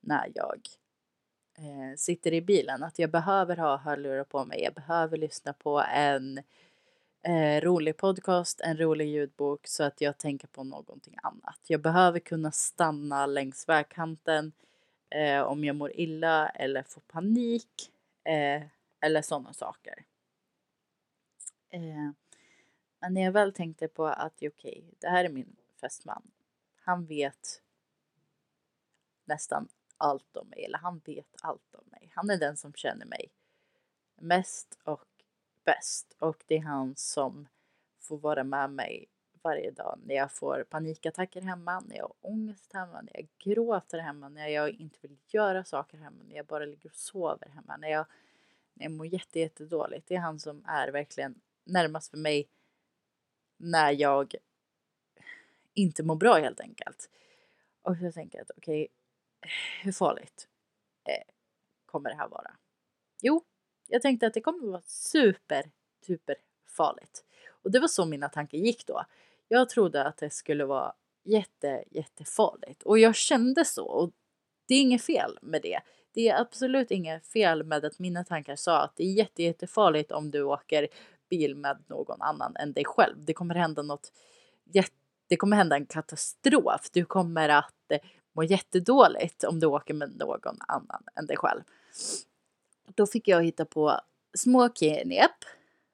när 0.00 0.32
jag 0.34 0.60
eh, 1.58 1.96
sitter 1.96 2.32
i 2.32 2.42
bilen. 2.42 2.82
Att 2.82 2.98
jag 2.98 3.10
behöver 3.10 3.56
ha 3.56 3.76
hörlurar 3.76 4.24
på 4.24 4.44
mig, 4.44 4.62
jag 4.62 4.74
behöver 4.74 5.16
lyssna 5.16 5.52
på 5.52 5.84
en 5.94 6.42
eh, 7.26 7.60
rolig 7.60 7.96
podcast, 7.96 8.60
en 8.60 8.76
rolig 8.76 9.08
ljudbok 9.08 9.66
så 9.66 9.84
att 9.84 10.00
jag 10.00 10.18
tänker 10.18 10.46
på 10.48 10.64
någonting 10.64 11.16
annat. 11.22 11.60
Jag 11.66 11.80
behöver 11.80 12.18
kunna 12.18 12.52
stanna 12.52 13.26
längs 13.26 13.68
vägkanten 13.68 14.52
eh, 15.10 15.42
om 15.42 15.64
jag 15.64 15.76
mår 15.76 15.96
illa 15.96 16.48
eller 16.48 16.82
får 16.82 17.00
panik 17.00 17.92
eh, 18.24 18.62
eller 19.00 19.22
sådana 19.22 19.52
saker. 19.52 20.04
Eh, 21.70 22.10
men 22.98 23.14
när 23.14 23.22
jag 23.22 23.32
väl 23.32 23.52
tänkte 23.52 23.88
på 23.88 24.06
att 24.06 24.32
okej, 24.36 24.48
okay, 24.48 24.82
det 24.98 25.08
här 25.08 25.24
är 25.24 25.28
min 25.28 25.56
fästman. 25.80 26.22
Han 26.80 27.06
vet 27.06 27.62
nästan 29.24 29.68
allt 29.96 30.36
om 30.36 30.48
mig, 30.48 30.64
eller 30.64 30.78
han 30.78 31.00
vet 31.04 31.36
allt 31.42 31.74
om 31.74 31.84
mig. 31.86 32.12
Han 32.14 32.30
är 32.30 32.36
den 32.36 32.56
som 32.56 32.72
känner 32.72 33.06
mig 33.06 33.28
mest 34.16 34.78
och 34.84 35.15
bäst 35.66 36.16
och 36.18 36.44
det 36.46 36.56
är 36.56 36.62
han 36.62 36.96
som 36.96 37.48
får 38.00 38.18
vara 38.18 38.44
med 38.44 38.70
mig 38.70 39.08
varje 39.42 39.70
dag 39.70 39.98
när 40.04 40.14
jag 40.14 40.32
får 40.32 40.64
panikattacker 40.70 41.40
hemma, 41.40 41.80
när 41.80 41.96
jag 41.96 42.04
har 42.04 42.14
ångest 42.20 42.72
hemma, 42.72 43.00
när 43.02 43.12
jag 43.14 43.28
gråter 43.38 43.98
hemma, 43.98 44.28
när 44.28 44.48
jag 44.48 44.70
inte 44.70 44.98
vill 45.00 45.16
göra 45.26 45.64
saker 45.64 45.98
hemma, 45.98 46.22
när 46.28 46.36
jag 46.36 46.46
bara 46.46 46.64
ligger 46.64 46.90
och 46.90 46.96
sover 46.96 47.48
hemma, 47.48 47.76
när 47.76 47.88
jag, 47.88 48.06
när 48.74 48.84
jag 48.84 48.92
mår 48.92 49.06
jätte, 49.06 49.40
jättedåligt. 49.40 50.08
Det 50.08 50.14
är 50.14 50.18
han 50.18 50.40
som 50.40 50.64
är 50.66 50.88
verkligen 50.88 51.40
närmast 51.64 52.10
för 52.10 52.18
mig 52.18 52.48
när 53.56 53.92
jag 53.92 54.34
inte 55.74 56.02
mår 56.02 56.16
bra 56.16 56.34
helt 56.34 56.60
enkelt. 56.60 57.10
Och 57.82 57.96
jag 58.00 58.14
tänker 58.14 58.40
att 58.40 58.50
okej, 58.56 58.88
okay, 59.40 59.50
hur 59.82 59.92
farligt 59.92 60.48
eh, 61.04 61.34
kommer 61.86 62.10
det 62.10 62.16
här 62.16 62.28
vara? 62.28 62.56
Jo, 63.20 63.44
jag 63.88 64.02
tänkte 64.02 64.26
att 64.26 64.34
det 64.34 64.40
kommer 64.40 64.66
vara 64.66 64.82
super, 64.86 65.70
super 66.06 66.36
farligt. 66.66 67.24
Och 67.48 67.70
det 67.70 67.80
var 67.80 67.88
så 67.88 68.04
mina 68.04 68.28
tankar 68.28 68.58
gick 68.58 68.86
då. 68.86 69.04
Jag 69.48 69.68
trodde 69.68 70.04
att 70.04 70.16
det 70.16 70.30
skulle 70.30 70.64
vara 70.64 70.92
jätte, 71.24 71.84
jättefarligt. 71.90 72.82
Och 72.82 72.98
jag 72.98 73.14
kände 73.14 73.64
så. 73.64 73.86
Och 73.86 74.12
det 74.68 74.74
är 74.74 74.80
inget 74.80 75.02
fel 75.02 75.38
med 75.42 75.62
det. 75.62 75.80
Det 76.12 76.28
är 76.28 76.40
absolut 76.40 76.90
inget 76.90 77.26
fel 77.26 77.64
med 77.64 77.84
att 77.84 77.98
mina 77.98 78.24
tankar 78.24 78.56
sa 78.56 78.82
att 78.82 78.96
det 78.96 79.04
är 79.04 79.12
jätte, 79.12 79.42
jättefarligt 79.42 80.12
om 80.12 80.30
du 80.30 80.42
åker 80.42 80.88
bil 81.30 81.54
med 81.54 81.84
någon 81.86 82.22
annan 82.22 82.56
än 82.56 82.72
dig 82.72 82.84
själv. 82.84 83.24
Det 83.24 83.34
kommer 83.34 83.54
hända 83.54 83.82
något 83.82 84.12
det 85.28 85.36
kommer 85.36 85.56
hända 85.56 85.76
en 85.76 85.86
katastrof. 85.86 86.90
Du 86.92 87.04
kommer 87.04 87.48
att 87.48 87.92
må 88.32 88.42
jättedåligt 88.42 89.44
om 89.44 89.60
du 89.60 89.66
åker 89.66 89.94
med 89.94 90.16
någon 90.16 90.56
annan 90.68 91.02
än 91.14 91.26
dig 91.26 91.36
själv. 91.36 91.62
Då 92.94 93.06
fick 93.06 93.28
jag 93.28 93.44
hitta 93.44 93.64
på 93.64 94.00
små 94.34 94.68
knep 94.68 95.30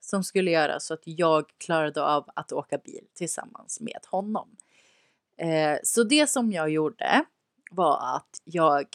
som 0.00 0.24
skulle 0.24 0.50
göra 0.50 0.80
så 0.80 0.94
att 0.94 1.02
jag 1.04 1.44
klarade 1.58 2.02
av 2.02 2.30
att 2.34 2.52
åka 2.52 2.78
bil 2.78 3.06
tillsammans 3.14 3.80
med 3.80 4.00
honom. 4.10 4.56
Eh, 5.36 5.78
så 5.82 6.02
det 6.04 6.26
som 6.26 6.52
jag 6.52 6.70
gjorde 6.70 7.24
var 7.70 8.16
att 8.16 8.40
jag 8.44 8.86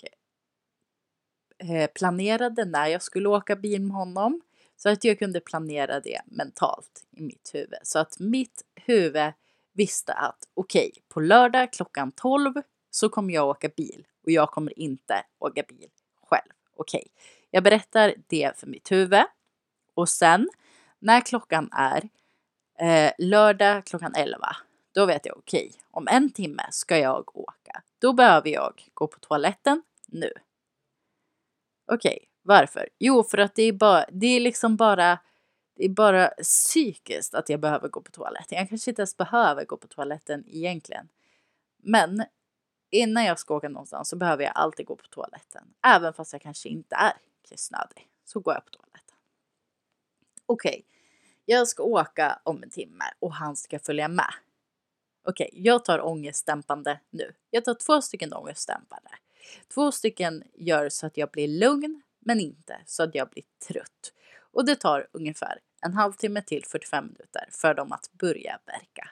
eh, 1.57 1.89
planerade 1.95 2.65
när 2.65 2.87
jag 2.87 3.01
skulle 3.01 3.29
åka 3.29 3.55
bil 3.55 3.81
med 3.81 3.95
honom 3.95 4.41
så 4.75 4.89
att 4.89 5.03
jag 5.03 5.19
kunde 5.19 5.39
planera 5.39 5.99
det 5.99 6.21
mentalt 6.25 7.05
i 7.11 7.21
mitt 7.21 7.51
huvud. 7.53 7.79
Så 7.83 7.99
att 7.99 8.19
mitt 8.19 8.65
huvud 8.75 9.33
visste 9.73 10.13
att 10.13 10.47
okej, 10.53 10.89
okay, 10.91 11.03
på 11.07 11.19
lördag 11.19 11.73
klockan 11.73 12.11
12 12.11 12.53
så 12.89 13.09
kommer 13.09 13.33
jag 13.33 13.47
åka 13.47 13.69
bil 13.69 14.07
och 14.23 14.31
jag 14.31 14.51
kommer 14.51 14.79
inte 14.79 15.25
åka 15.39 15.63
bil 15.67 15.89
själv. 16.23 16.51
Okej, 16.75 17.03
okay 17.05 17.23
jag 17.51 17.63
berättar 17.63 18.13
det 18.27 18.59
för 18.59 18.67
mitt 18.67 18.91
huvud 18.91 19.25
och 19.93 20.09
sen 20.09 20.49
när 20.99 21.21
klockan 21.21 21.69
är 21.71 22.09
eh, 22.79 23.11
lördag 23.17 23.85
klockan 23.85 24.15
11, 24.15 24.55
då 24.91 25.05
vet 25.05 25.25
jag 25.25 25.37
okej, 25.37 25.67
okay, 25.67 25.81
om 25.91 26.07
en 26.07 26.29
timme 26.29 26.63
ska 26.71 26.97
jag 26.97 27.37
åka. 27.37 27.81
Då 27.99 28.13
behöver 28.13 28.49
jag 28.49 28.89
gå 28.93 29.07
på 29.07 29.19
toaletten 29.19 29.83
nu. 30.07 30.31
Okej, 31.91 32.17
okay, 32.17 32.25
varför? 32.41 32.89
Jo, 32.99 33.23
för 33.23 33.37
att 33.37 33.55
det 33.55 33.63
är 33.63 33.73
bara, 33.73 34.05
det 34.11 34.27
är 34.27 34.39
liksom 34.39 34.75
bara, 34.75 35.19
det 35.75 35.85
är 35.85 35.89
bara 35.89 36.27
psykiskt 36.27 37.35
att 37.35 37.49
jag 37.49 37.59
behöver 37.59 37.87
gå 37.87 38.01
på 38.01 38.11
toaletten. 38.11 38.57
Jag 38.57 38.69
kanske 38.69 38.91
inte 38.91 39.01
ens 39.01 39.17
behöver 39.17 39.65
gå 39.65 39.77
på 39.77 39.87
toaletten 39.87 40.43
egentligen. 40.47 41.09
Men 41.77 42.23
innan 42.91 43.25
jag 43.25 43.39
ska 43.39 43.55
åka 43.55 43.69
någonstans 43.69 44.09
så 44.09 44.15
behöver 44.15 44.43
jag 44.43 44.53
alltid 44.55 44.85
gå 44.85 44.95
på 44.95 45.07
toaletten. 45.07 45.63
Även 45.85 46.13
fast 46.13 46.33
jag 46.33 46.41
kanske 46.41 46.69
inte 46.69 46.95
är 46.95 47.13
kissnödig 47.49 48.09
så 48.25 48.39
går 48.39 48.53
jag 48.53 48.65
på 48.65 48.71
toaletten. 48.71 49.17
Okej, 50.45 50.69
okay. 50.69 50.83
jag 51.45 51.67
ska 51.67 51.83
åka 51.83 52.39
om 52.43 52.63
en 52.63 52.69
timme 52.69 53.05
och 53.19 53.33
han 53.33 53.55
ska 53.55 53.79
följa 53.79 54.07
med. 54.07 54.33
Okej, 55.23 55.49
okay. 55.51 55.61
jag 55.61 55.85
tar 55.85 56.05
ångestdämpande 56.05 56.99
nu. 57.09 57.33
Jag 57.49 57.65
tar 57.65 57.73
två 57.73 58.01
stycken 58.01 58.33
ångestdämpande. 58.33 59.09
Två 59.73 59.91
stycken 59.91 60.43
gör 60.53 60.89
så 60.89 61.07
att 61.07 61.17
jag 61.17 61.31
blir 61.31 61.47
lugn, 61.47 62.01
men 62.19 62.39
inte 62.39 62.81
så 62.85 63.03
att 63.03 63.15
jag 63.15 63.29
blir 63.29 63.43
trött. 63.67 64.13
Och 64.39 64.65
det 64.65 64.75
tar 64.75 65.07
ungefär 65.11 65.59
en 65.85 65.93
halvtimme 65.93 66.41
till 66.41 66.65
45 66.65 67.05
minuter 67.05 67.49
för 67.51 67.73
dem 67.73 67.91
att 67.91 68.11
börja 68.11 68.59
verka. 68.65 69.09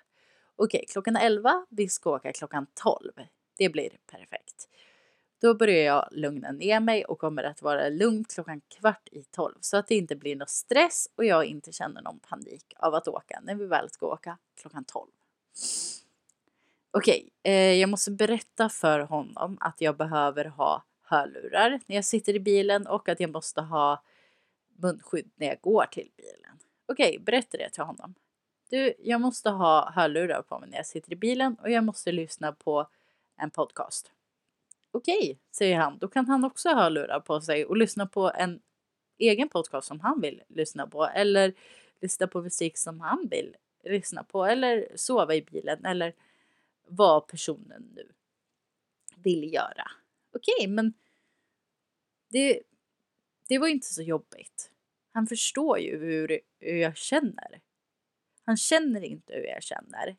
Okej, 0.55 0.85
klockan 0.89 1.15
11, 1.15 1.65
vi 1.69 1.89
ska 1.89 2.15
åka 2.15 2.33
klockan 2.33 2.67
12. 2.73 3.11
Det 3.57 3.69
blir 3.69 3.89
perfekt. 4.11 4.69
Då 5.45 5.53
börjar 5.53 5.83
jag 5.83 6.07
lugna 6.11 6.51
ner 6.51 6.79
mig 6.79 7.05
och 7.05 7.19
kommer 7.19 7.43
att 7.43 7.61
vara 7.61 7.89
lugn 7.89 8.23
klockan 8.23 8.61
kvart 8.61 9.07
i 9.11 9.23
12 9.23 9.53
så 9.59 9.77
att 9.77 9.87
det 9.87 9.95
inte 9.95 10.15
blir 10.15 10.35
någon 10.35 10.47
stress 10.47 11.09
och 11.15 11.25
jag 11.25 11.45
inte 11.45 11.71
känner 11.71 12.01
någon 12.01 12.19
panik 12.19 12.73
av 12.77 12.95
att 12.95 13.07
åka 13.07 13.39
när 13.43 13.55
vi 13.55 13.65
väl 13.65 13.89
ska 13.89 14.05
åka 14.05 14.37
klockan 14.61 14.85
12. 14.85 15.07
Okej, 16.91 17.29
eh, 17.43 17.53
jag 17.53 17.89
måste 17.89 18.11
berätta 18.11 18.69
för 18.69 18.99
honom 18.99 19.57
att 19.61 19.81
jag 19.81 19.97
behöver 19.97 20.45
ha 20.45 20.83
hörlurar 21.03 21.79
när 21.85 21.95
jag 21.95 22.05
sitter 22.05 22.33
i 22.33 22.39
bilen 22.39 22.87
och 22.87 23.09
att 23.09 23.19
jag 23.19 23.31
måste 23.31 23.61
ha 23.61 24.03
munskydd 24.77 25.31
när 25.35 25.47
jag 25.47 25.61
går 25.61 25.85
till 25.85 26.09
bilen. 26.17 26.59
Okej, 26.85 27.19
berätta 27.19 27.57
det 27.57 27.69
till 27.69 27.83
honom. 27.83 28.13
Du, 28.69 28.93
jag 28.99 29.21
måste 29.21 29.49
ha 29.49 29.91
hörlurar 29.91 30.41
på 30.41 30.59
mig 30.59 30.69
när 30.69 30.77
jag 30.77 30.87
sitter 30.87 31.13
i 31.13 31.15
bilen 31.15 31.55
och 31.61 31.69
jag 31.69 31.83
måste 31.83 32.11
lyssna 32.11 32.51
på 32.51 32.87
en 33.37 33.49
podcast. 33.49 34.14
Okej, 34.95 35.39
säger 35.51 35.77
han. 35.77 35.97
Då 35.97 36.07
kan 36.07 36.25
han 36.25 36.43
också 36.43 36.69
ha 36.69 36.75
hörlurar 36.75 37.19
på 37.19 37.41
sig 37.41 37.65
och 37.65 37.77
lyssna 37.77 38.07
på 38.07 38.31
en 38.35 38.61
egen 39.17 39.49
podcast 39.49 39.87
som 39.87 39.99
han 39.99 40.21
vill 40.21 40.43
lyssna 40.47 40.87
på 40.87 41.05
eller 41.05 41.53
lyssna 42.01 42.27
på 42.27 42.41
musik 42.41 42.77
som 42.77 42.99
han 42.99 43.27
vill 43.31 43.55
lyssna 43.83 44.23
på 44.23 44.45
eller 44.45 44.87
sova 44.95 45.35
i 45.35 45.41
bilen 45.41 45.85
eller 45.85 46.13
vad 46.87 47.27
personen 47.27 47.91
nu 47.95 48.11
vill 49.15 49.53
göra. 49.53 49.91
Okej, 50.33 50.67
men 50.67 50.93
det, 52.29 52.61
det 53.47 53.57
var 53.57 53.67
inte 53.67 53.87
så 53.87 54.01
jobbigt. 54.01 54.71
Han 55.11 55.27
förstår 55.27 55.79
ju 55.79 55.97
hur, 55.97 56.39
hur 56.59 56.77
jag 56.77 56.97
känner. 56.97 57.61
Han 58.45 58.57
känner 58.57 59.01
inte 59.01 59.33
hur 59.33 59.45
jag 59.45 59.63
känner. 59.63 60.15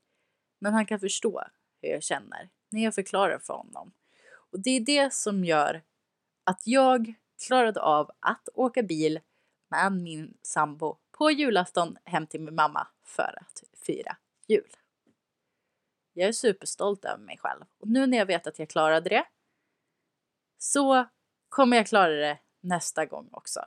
Men 0.58 0.74
han 0.74 0.86
kan 0.86 1.00
förstå 1.00 1.42
hur 1.82 1.88
jag 1.88 2.02
känner 2.02 2.48
när 2.68 2.84
jag 2.84 2.94
förklarar 2.94 3.38
för 3.38 3.54
honom. 3.54 3.92
Och 4.52 4.60
det 4.60 4.70
är 4.70 4.80
det 4.80 5.12
som 5.12 5.44
gör 5.44 5.82
att 6.44 6.66
jag 6.66 7.14
klarade 7.46 7.80
av 7.80 8.10
att 8.20 8.48
åka 8.54 8.82
bil 8.82 9.20
med 9.70 9.92
min 9.92 10.38
sambo 10.42 10.98
på 11.10 11.30
julafton 11.30 11.96
hem 12.04 12.26
till 12.26 12.40
min 12.40 12.54
mamma 12.54 12.88
för 13.04 13.38
att 13.40 13.64
fira 13.86 14.16
jul. 14.48 14.70
Jag 16.12 16.28
är 16.28 16.32
superstolt 16.32 17.04
över 17.04 17.24
mig 17.24 17.38
själv 17.38 17.64
och 17.80 17.88
nu 17.88 18.06
när 18.06 18.18
jag 18.18 18.26
vet 18.26 18.46
att 18.46 18.58
jag 18.58 18.68
klarade 18.68 19.10
det 19.10 19.24
så 20.58 21.06
kommer 21.48 21.76
jag 21.76 21.86
klara 21.86 22.12
det 22.12 22.38
nästa 22.60 23.06
gång 23.06 23.28
också. 23.32 23.60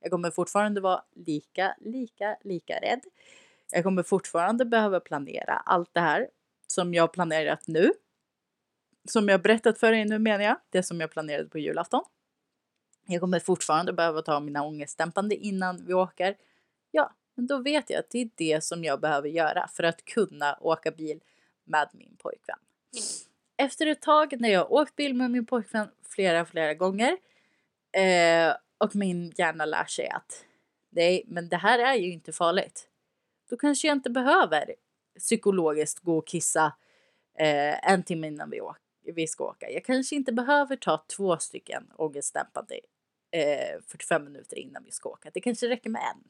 Jag 0.00 0.10
kommer 0.10 0.30
fortfarande 0.30 0.80
vara 0.80 1.04
lika, 1.12 1.76
lika, 1.80 2.36
lika 2.44 2.80
rädd. 2.80 3.00
Jag 3.70 3.84
kommer 3.84 4.02
fortfarande 4.02 4.64
behöva 4.64 5.00
planera 5.00 5.56
allt 5.56 5.94
det 5.94 6.00
här 6.00 6.28
som 6.66 6.94
jag 6.94 7.12
planerat 7.12 7.66
nu. 7.66 7.92
Som 9.08 9.28
jag 9.28 9.42
berättat 9.42 9.78
för 9.78 9.92
er 9.92 10.04
nu 10.04 10.18
menar 10.18 10.44
jag, 10.44 10.56
det 10.70 10.82
som 10.82 11.00
jag 11.00 11.10
planerade 11.10 11.48
på 11.48 11.58
julafton. 11.58 12.04
Jag 13.06 13.20
kommer 13.20 13.40
fortfarande 13.40 13.92
behöva 13.92 14.22
ta 14.22 14.40
mina 14.40 14.62
ångestdämpande 14.64 15.36
innan 15.36 15.86
vi 15.86 15.94
åker. 15.94 16.36
Ja, 16.90 17.12
men 17.34 17.46
då 17.46 17.58
vet 17.58 17.90
jag 17.90 17.98
att 17.98 18.10
det 18.10 18.18
är 18.18 18.30
det 18.34 18.64
som 18.64 18.84
jag 18.84 19.00
behöver 19.00 19.28
göra 19.28 19.68
för 19.68 19.82
att 19.82 20.04
kunna 20.04 20.58
åka 20.60 20.90
bil 20.90 21.20
med 21.64 21.88
min 21.92 22.16
pojkvän. 22.18 22.58
Efter 23.56 23.86
ett 23.86 24.02
tag 24.02 24.40
när 24.40 24.48
jag 24.48 24.72
åkt 24.72 24.96
bil 24.96 25.14
med 25.14 25.30
min 25.30 25.46
pojkvän 25.46 25.88
flera, 26.08 26.44
flera 26.44 26.74
gånger 26.74 27.18
eh, 27.92 28.56
och 28.78 28.96
min 28.96 29.32
hjärna 29.36 29.64
lär 29.64 29.84
sig 29.84 30.08
att 30.08 30.44
nej, 30.90 31.24
men 31.26 31.48
det 31.48 31.56
här 31.56 31.78
är 31.78 31.94
ju 31.94 32.12
inte 32.12 32.32
farligt. 32.32 32.88
Då 33.50 33.56
kanske 33.56 33.88
jag 33.88 33.96
inte 33.96 34.10
behöver 34.10 34.74
psykologiskt 35.18 36.00
gå 36.00 36.18
och 36.18 36.26
kissa 36.26 36.66
eh, 37.38 37.90
en 37.90 38.02
timme 38.02 38.26
innan 38.26 38.50
vi, 38.50 38.60
åker, 38.60 38.83
vi 39.12 39.26
ska 39.26 39.44
åka. 39.44 39.70
Jag 39.70 39.84
kanske 39.84 40.16
inte 40.16 40.32
behöver 40.32 40.76
ta 40.76 41.04
två 41.16 41.38
stycken 41.38 41.90
ångestdämpande 41.96 42.80
eh, 43.30 43.80
45 43.86 44.24
minuter 44.24 44.58
innan 44.58 44.84
vi 44.84 44.90
ska 44.90 45.08
åka. 45.08 45.30
Det 45.34 45.40
kanske 45.40 45.68
räcker 45.68 45.90
med 45.90 46.02
en. 46.14 46.28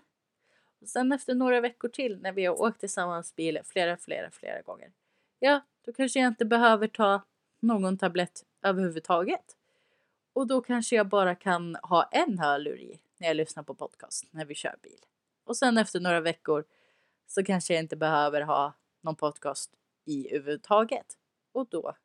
Och 0.80 0.88
sen 0.88 1.12
efter 1.12 1.34
några 1.34 1.60
veckor 1.60 1.88
till 1.88 2.18
när 2.20 2.32
vi 2.32 2.44
har 2.44 2.60
åkt 2.62 2.80
tillsammans 2.80 3.37
bil 3.37 3.60
flera, 3.64 3.96
flera, 3.96 4.30
flera 4.30 4.62
gånger. 4.62 4.92
Ja, 5.38 5.60
då 5.84 5.92
kanske 5.92 6.20
jag 6.20 6.28
inte 6.28 6.44
behöver 6.44 6.88
ta 6.88 7.22
någon 7.60 7.98
tablett 7.98 8.44
överhuvudtaget. 8.62 9.56
Och 10.32 10.46
då 10.46 10.60
kanske 10.60 10.96
jag 10.96 11.08
bara 11.08 11.34
kan 11.34 11.76
ha 11.82 12.02
en 12.02 12.38
hörlur 12.38 12.80
i 12.80 13.00
när 13.18 13.26
jag 13.28 13.37
lyssnar 13.37 13.62
på 13.62 13.74
podcast 13.74 14.26
när 14.30 14.44
vi 14.44 14.54
kör 14.54 14.76
bil. 14.82 14.98
Och 15.44 15.56
sen 15.56 15.78
efter 15.78 16.00
några 16.00 16.20
veckor 16.20 16.64
så 17.26 17.44
kanske 17.44 17.74
jag 17.74 17.82
inte 17.82 17.96
behöver 17.96 18.40
ha 18.40 18.72
någon 19.00 19.16
podcast 19.16 19.70
i 20.04 20.34
överhuvudtaget. 20.34 21.06
Och 21.52 21.66
då 21.70 21.96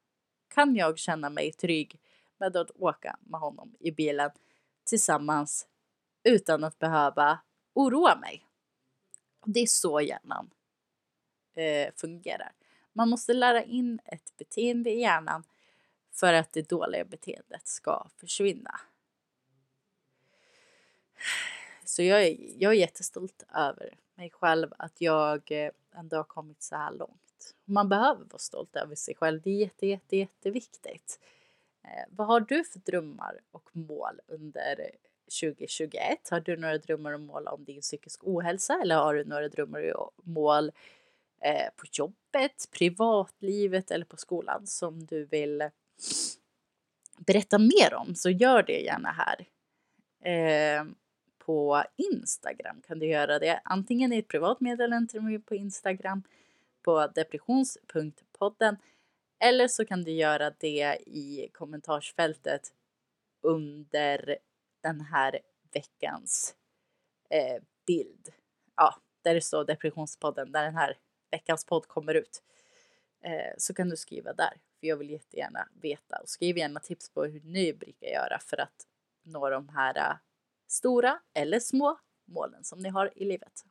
kan 0.49 0.75
jag 0.75 0.97
känna 0.97 1.29
mig 1.29 1.53
trygg 1.53 1.99
med 2.37 2.57
att 2.57 2.71
åka 2.71 3.17
med 3.19 3.39
honom 3.39 3.75
i 3.79 3.91
bilen 3.91 4.31
tillsammans 4.83 5.67
utan 6.23 6.63
att 6.63 6.79
behöva 6.79 7.39
oroa 7.73 8.15
mig. 8.15 8.45
Det 9.45 9.59
är 9.59 9.67
så 9.67 10.01
hjärnan 10.01 10.49
eh, 11.55 11.93
fungerar. 11.95 12.51
Man 12.93 13.09
måste 13.09 13.33
lära 13.33 13.63
in 13.63 13.99
ett 14.05 14.37
beteende 14.37 14.89
i 14.89 14.99
hjärnan 14.99 15.43
för 16.11 16.33
att 16.33 16.53
det 16.53 16.69
dåliga 16.69 17.05
beteendet 17.05 17.67
ska 17.67 18.07
försvinna. 18.17 18.79
Så 21.85 22.03
jag 22.03 22.23
är, 22.23 22.37
jag 22.57 22.71
är 22.71 22.77
jättestolt 22.77 23.43
över 23.55 23.97
mig 24.15 24.29
själv 24.29 24.73
att 24.77 25.01
jag 25.01 25.51
eh, 25.51 25.71
ändå 25.95 26.17
har 26.17 26.23
kommit 26.23 26.63
så 26.63 26.75
här 26.75 26.91
långt. 26.91 27.28
Man 27.65 27.89
behöver 27.89 28.25
vara 28.25 28.39
stolt 28.39 28.75
över 28.75 28.95
sig 28.95 29.15
själv. 29.15 29.41
Det 29.41 29.49
är 29.49 29.55
jätte, 29.55 29.87
jätte, 29.87 30.17
jätteviktigt. 30.17 31.19
Eh, 31.83 32.05
vad 32.09 32.27
har 32.27 32.39
du 32.39 32.63
för 32.63 32.79
drömmar 32.79 33.39
och 33.51 33.69
mål 33.71 34.19
under 34.27 34.91
2021? 35.41 36.29
Har 36.29 36.39
du 36.39 36.57
några 36.57 36.77
drömmar 36.77 37.13
och 37.13 37.19
mål 37.19 37.47
om 37.47 37.63
din 37.63 37.81
psykisk 37.81 38.19
ohälsa 38.23 38.79
eller 38.81 38.95
har 38.95 39.13
du 39.13 39.25
några 39.25 39.49
drömmar 39.49 39.97
och 39.97 40.11
mål 40.23 40.71
eh, 41.41 41.69
på 41.75 41.85
jobbet, 41.91 42.69
privatlivet 42.71 43.91
eller 43.91 44.05
på 44.05 44.17
skolan 44.17 44.67
som 44.67 45.05
du 45.05 45.25
vill 45.25 45.69
berätta 47.17 47.57
mer 47.57 47.93
om 47.93 48.15
så 48.15 48.29
gör 48.29 48.63
det 48.63 48.79
gärna 48.79 49.11
här. 49.11 49.45
Eh, 50.33 50.85
på 51.37 51.83
Instagram 51.95 52.81
kan 52.87 52.99
du 52.99 53.05
göra 53.05 53.39
det. 53.39 53.61
Antingen 53.63 54.13
i 54.13 54.17
ett 54.17 54.27
privat 54.27 54.61
meddelande 54.61 55.11
till 55.11 55.21
mig 55.21 55.39
på 55.39 55.55
Instagram 55.55 56.23
på 56.89 57.07
depressions.podden 57.07 58.77
eller 59.39 59.67
så 59.67 59.85
kan 59.85 60.03
du 60.03 60.11
göra 60.11 60.49
det 60.49 60.97
i 61.05 61.49
kommentarsfältet 61.53 62.73
under 63.41 64.37
den 64.83 65.01
här 65.01 65.39
veckans 65.73 66.55
eh, 67.29 67.63
bild. 67.87 68.29
Ja, 68.75 68.95
där 69.23 69.33
det 69.33 69.41
står 69.41 69.65
depressionspodden, 69.65 70.51
där 70.51 70.63
den 70.63 70.75
här 70.75 70.97
veckans 71.31 71.65
podd 71.65 71.87
kommer 71.87 72.13
ut. 72.13 72.43
Eh, 73.23 73.53
så 73.57 73.73
kan 73.73 73.89
du 73.89 73.97
skriva 73.97 74.33
där, 74.33 74.53
för 74.79 74.87
jag 74.87 74.97
vill 74.97 75.09
jättegärna 75.09 75.67
veta 75.81 76.17
och 76.21 76.29
skriv 76.29 76.57
gärna 76.57 76.79
tips 76.79 77.09
på 77.09 77.23
hur 77.23 77.41
ni 77.41 77.73
brukar 77.73 78.07
göra 78.07 78.39
för 78.39 78.57
att 78.57 78.87
nå 79.23 79.49
de 79.49 79.69
här 79.69 79.97
eh, 79.97 80.17
stora 80.67 81.19
eller 81.33 81.59
små 81.59 81.99
målen 82.25 82.63
som 82.63 82.79
ni 82.79 82.89
har 82.89 83.11
i 83.15 83.25
livet. 83.25 83.65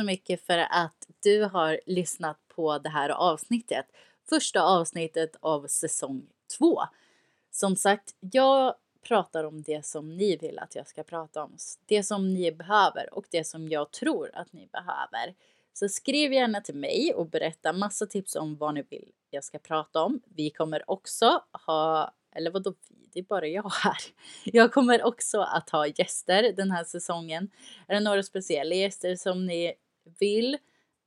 Så 0.00 0.04
mycket 0.04 0.46
för 0.46 0.58
att 0.58 1.06
du 1.22 1.44
har 1.44 1.80
lyssnat 1.86 2.38
på 2.48 2.78
det 2.78 2.88
här 2.88 3.08
avsnittet. 3.08 3.86
Första 4.28 4.62
avsnittet 4.62 5.36
av 5.40 5.66
säsong 5.66 6.26
två. 6.58 6.80
Som 7.50 7.76
sagt, 7.76 8.14
jag 8.20 8.74
pratar 9.02 9.44
om 9.44 9.62
det 9.62 9.86
som 9.86 10.16
ni 10.16 10.36
vill 10.36 10.58
att 10.58 10.74
jag 10.74 10.88
ska 10.88 11.02
prata 11.02 11.44
om. 11.44 11.56
Det 11.86 12.02
som 12.02 12.34
ni 12.34 12.52
behöver 12.52 13.14
och 13.14 13.24
det 13.30 13.44
som 13.44 13.68
jag 13.68 13.90
tror 13.90 14.30
att 14.34 14.52
ni 14.52 14.66
behöver. 14.66 15.34
Så 15.72 15.88
skriv 15.88 16.32
gärna 16.32 16.60
till 16.60 16.74
mig 16.74 17.14
och 17.14 17.26
berätta 17.26 17.72
massa 17.72 18.06
tips 18.06 18.36
om 18.36 18.56
vad 18.56 18.74
ni 18.74 18.82
vill 18.90 19.12
jag 19.30 19.44
ska 19.44 19.58
prata 19.58 20.02
om. 20.02 20.20
Vi 20.34 20.50
kommer 20.50 20.90
också 20.90 21.42
ha, 21.66 22.14
eller 22.32 22.50
vadå 22.50 22.74
vi? 22.88 23.08
Det 23.12 23.18
är 23.18 23.24
bara 23.24 23.46
jag 23.46 23.72
här. 23.82 23.96
Jag 24.44 24.72
kommer 24.72 25.04
också 25.04 25.40
att 25.40 25.70
ha 25.70 25.86
gäster 25.86 26.52
den 26.56 26.70
här 26.70 26.84
säsongen. 26.84 27.50
Är 27.86 27.94
det 27.94 28.00
några 28.00 28.22
speciella 28.22 28.74
gäster 28.74 29.16
som 29.16 29.46
ni 29.46 29.74
vill 30.18 30.58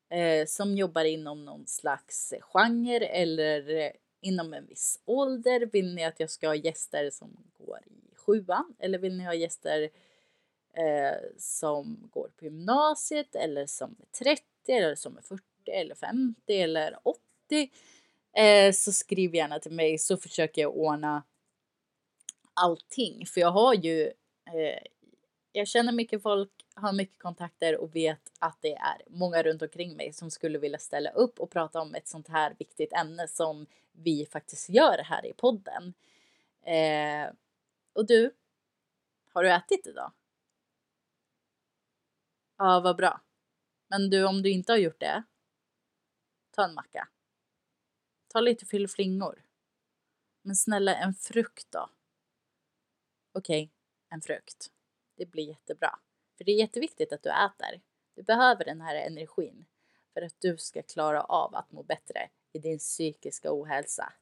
eh, 0.10 0.46
som 0.48 0.78
jobbar 0.78 1.06
inom 1.06 1.46
någon 1.46 1.68
slags 1.68 2.34
genre 2.42 3.06
eller 3.06 3.70
eh, 3.70 3.92
inom 4.22 4.54
en 4.54 4.68
viss 4.68 5.00
ålder? 5.06 5.66
Vill 5.66 5.96
ni 5.96 6.06
att 6.06 6.20
jag 6.20 6.30
ska 6.30 6.48
ha 6.48 6.56
gäster 6.56 7.10
som 7.10 7.38
går 7.54 7.80
i 7.86 8.16
sjuan 8.16 8.76
eller 8.80 9.00
vill 9.00 9.18
ni 9.18 9.24
ha 9.24 9.34
gäster 9.34 9.90
eh, 10.74 11.18
som 11.38 12.10
går 12.12 12.30
på 12.38 12.46
gymnasiet 12.46 13.36
eller 13.36 13.66
som 13.66 13.96
är 14.00 14.24
30 14.24 14.44
eller 14.68 14.96
som 14.96 15.18
är 15.18 15.22
40 15.22 15.44
eller 15.72 15.96
50 15.96 16.54
eller 16.54 17.00
80? 17.04 17.72
Eh, 18.38 18.72
så 18.72 18.92
skriv 18.92 19.36
gärna 19.36 19.60
till 19.60 19.72
mig 19.72 19.98
så 19.98 20.18
försöker 20.18 20.62
jag 20.62 20.78
ordna 20.78 21.24
allting 22.54 23.26
för 23.26 23.42
jag 23.42 23.52
har 23.52 23.74
ju 23.74 24.02
eh, 24.48 24.84
jag 25.52 25.68
känner 25.68 25.92
mycket 25.92 26.22
folk, 26.22 26.52
har 26.74 26.94
mycket 26.94 27.20
kontakter 27.20 27.78
och 27.78 27.96
vet 27.96 28.32
att 28.40 28.58
det 28.62 28.74
är 28.74 29.02
många 29.08 29.44
runt 29.44 29.62
omkring 29.62 29.98
mig 29.98 30.14
som 30.14 30.32
skulle 30.32 30.60
vilja 30.60 30.80
ställa 30.80 31.10
upp 31.10 31.40
och 31.40 31.52
prata 31.52 31.82
om 31.82 31.96
ett 31.96 32.08
sånt 32.08 32.28
här 32.28 32.56
viktigt 32.60 32.94
ämne 32.94 33.28
som 33.28 33.66
vi 33.92 34.26
faktiskt 34.26 34.70
gör 34.70 34.98
här 34.98 35.26
i 35.26 35.34
podden. 35.34 35.94
Eh, 36.62 37.34
och 37.94 38.06
du, 38.06 38.36
har 39.34 39.44
du 39.44 39.52
ätit 39.52 39.88
idag? 39.88 40.12
Ja, 42.58 42.80
vad 42.80 42.96
bra. 42.98 43.22
Men 43.88 44.10
du, 44.10 44.26
om 44.26 44.42
du 44.42 44.50
inte 44.50 44.72
har 44.72 44.78
gjort 44.78 45.00
det, 45.00 45.24
ta 46.52 46.66
en 46.66 46.74
macka. 46.74 47.08
Ta 48.28 48.40
lite 48.40 48.66
fyllflingor. 48.66 49.44
Men 50.42 50.56
snälla, 50.56 50.96
en 50.96 51.14
frukt 51.14 51.72
då? 51.72 51.90
Okej, 53.32 53.64
okay, 53.64 53.70
en 54.10 54.22
frukt. 54.22 54.72
Det 55.16 55.26
blir 55.26 55.48
jättebra. 55.48 56.00
För 56.38 56.44
det 56.44 56.52
är 56.52 56.60
jätteviktigt 56.60 57.14
att 57.14 57.24
du 57.24 57.30
äter. 57.30 57.82
Du 58.16 58.24
behöver 58.24 58.66
den 58.66 58.82
här 58.82 58.96
energin 58.96 59.66
för 60.14 60.22
att 60.22 60.36
du 60.40 60.58
ska 60.58 60.82
klara 60.82 61.24
av 61.24 61.56
att 61.56 61.72
må 61.72 61.84
bättre 61.84 62.30
i 62.54 62.60
din 62.60 62.80
psykiska 62.80 63.50
ohälsa. 63.52 64.14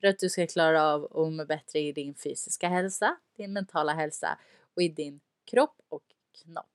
För 0.00 0.06
att 0.06 0.18
du 0.18 0.28
ska 0.28 0.46
klara 0.46 0.82
av 0.82 1.04
att 1.04 1.32
må 1.32 1.44
bättre 1.44 1.78
i 1.78 1.92
din 1.92 2.14
fysiska 2.14 2.68
hälsa, 2.68 3.16
din 3.36 3.52
mentala 3.52 3.92
hälsa 3.92 4.38
och 4.74 4.82
i 4.82 4.88
din 4.88 5.20
kropp 5.44 5.76
och 5.88 6.04
knopp. 6.42 6.66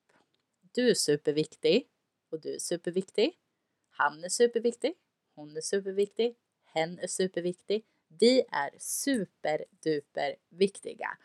Du 0.72 0.90
är 0.90 0.94
superviktig 0.94 1.88
och 2.32 2.40
du 2.40 2.56
är 2.56 2.60
superviktig. 2.60 3.38
Han 3.90 4.24
är 4.24 4.30
superviktig. 4.30 4.94
Hon 5.36 5.58
är 5.58 5.62
superviktig. 5.62 6.36
Hen 6.66 7.00
är 7.00 7.08
superviktig. 7.08 7.86
Vi 8.08 8.44
är 8.52 8.70
superduper 8.80 10.36
viktiga. 10.50 11.18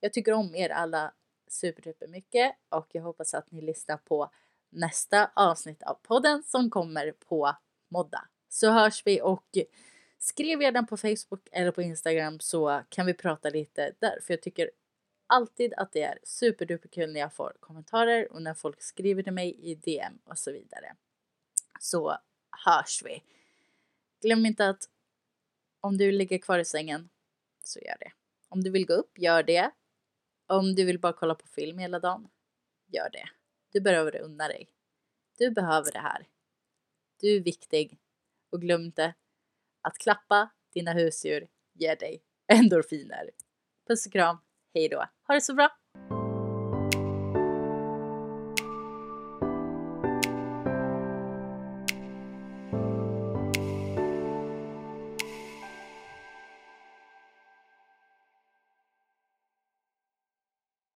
Jag 0.00 0.12
tycker 0.12 0.32
om 0.32 0.54
er 0.54 0.70
alla 0.70 1.14
superduper 1.48 2.06
mycket 2.06 2.56
och 2.68 2.88
jag 2.92 3.02
hoppas 3.02 3.34
att 3.34 3.50
ni 3.50 3.60
lyssnar 3.60 3.96
på 3.96 4.30
nästa 4.70 5.30
avsnitt 5.34 5.82
av 5.82 5.94
podden 5.94 6.42
som 6.42 6.70
kommer 6.70 7.12
på 7.12 7.56
måndag. 7.88 8.28
Så 8.48 8.70
hörs 8.70 9.02
vi 9.06 9.20
och 9.22 9.58
skriv 10.18 10.62
gärna 10.62 10.82
på 10.82 10.96
Facebook 10.96 11.48
eller 11.52 11.70
på 11.70 11.82
Instagram 11.82 12.40
så 12.40 12.82
kan 12.88 13.06
vi 13.06 13.14
prata 13.14 13.50
lite 13.50 13.92
där 13.98 14.20
för 14.22 14.34
jag 14.34 14.42
tycker 14.42 14.70
alltid 15.26 15.74
att 15.74 15.92
det 15.92 16.02
är 16.02 16.18
superduper 16.22 16.88
kul 16.88 17.12
när 17.12 17.20
jag 17.20 17.34
får 17.34 17.56
kommentarer 17.60 18.32
och 18.32 18.42
när 18.42 18.54
folk 18.54 18.82
skriver 18.82 19.22
till 19.22 19.32
mig 19.32 19.70
i 19.70 19.74
DM 19.74 20.18
och 20.24 20.38
så 20.38 20.52
vidare. 20.52 20.96
Så 21.80 22.18
hörs 22.66 23.02
vi. 23.04 23.22
Glöm 24.22 24.46
inte 24.46 24.68
att 24.68 24.88
om 25.80 25.98
du 25.98 26.12
ligger 26.12 26.38
kvar 26.38 26.58
i 26.58 26.64
sängen 26.64 27.08
så 27.62 27.80
gör 27.80 27.96
det. 28.00 28.12
Om 28.48 28.64
du 28.64 28.70
vill 28.70 28.86
gå 28.86 28.94
upp, 28.94 29.18
gör 29.18 29.42
det. 29.42 29.70
Om 30.46 30.74
du 30.74 30.84
vill 30.84 31.00
bara 31.00 31.12
kolla 31.12 31.34
på 31.34 31.46
film 31.46 31.78
hela 31.78 32.00
dagen, 32.00 32.28
gör 32.86 33.10
det. 33.10 33.28
Du 33.72 33.80
behöver 33.80 34.20
unna 34.20 34.48
dig. 34.48 34.68
Du 35.38 35.50
behöver 35.50 35.92
det 35.92 35.98
här. 35.98 36.28
Du 37.20 37.36
är 37.36 37.40
viktig. 37.40 37.98
Och 38.50 38.60
glöm 38.60 38.84
inte 38.84 39.14
att 39.80 39.98
klappa 39.98 40.50
dina 40.72 40.92
husdjur 40.92 41.48
ger 41.72 41.96
dig 41.96 42.22
endorfiner. 42.46 43.30
Puss 43.88 44.06
och 44.06 44.12
kram. 44.12 44.38
Hej 44.74 44.88
då. 44.88 45.06
Ha 45.26 45.34
det 45.34 45.40
så 45.40 45.54
bra. 45.54 45.78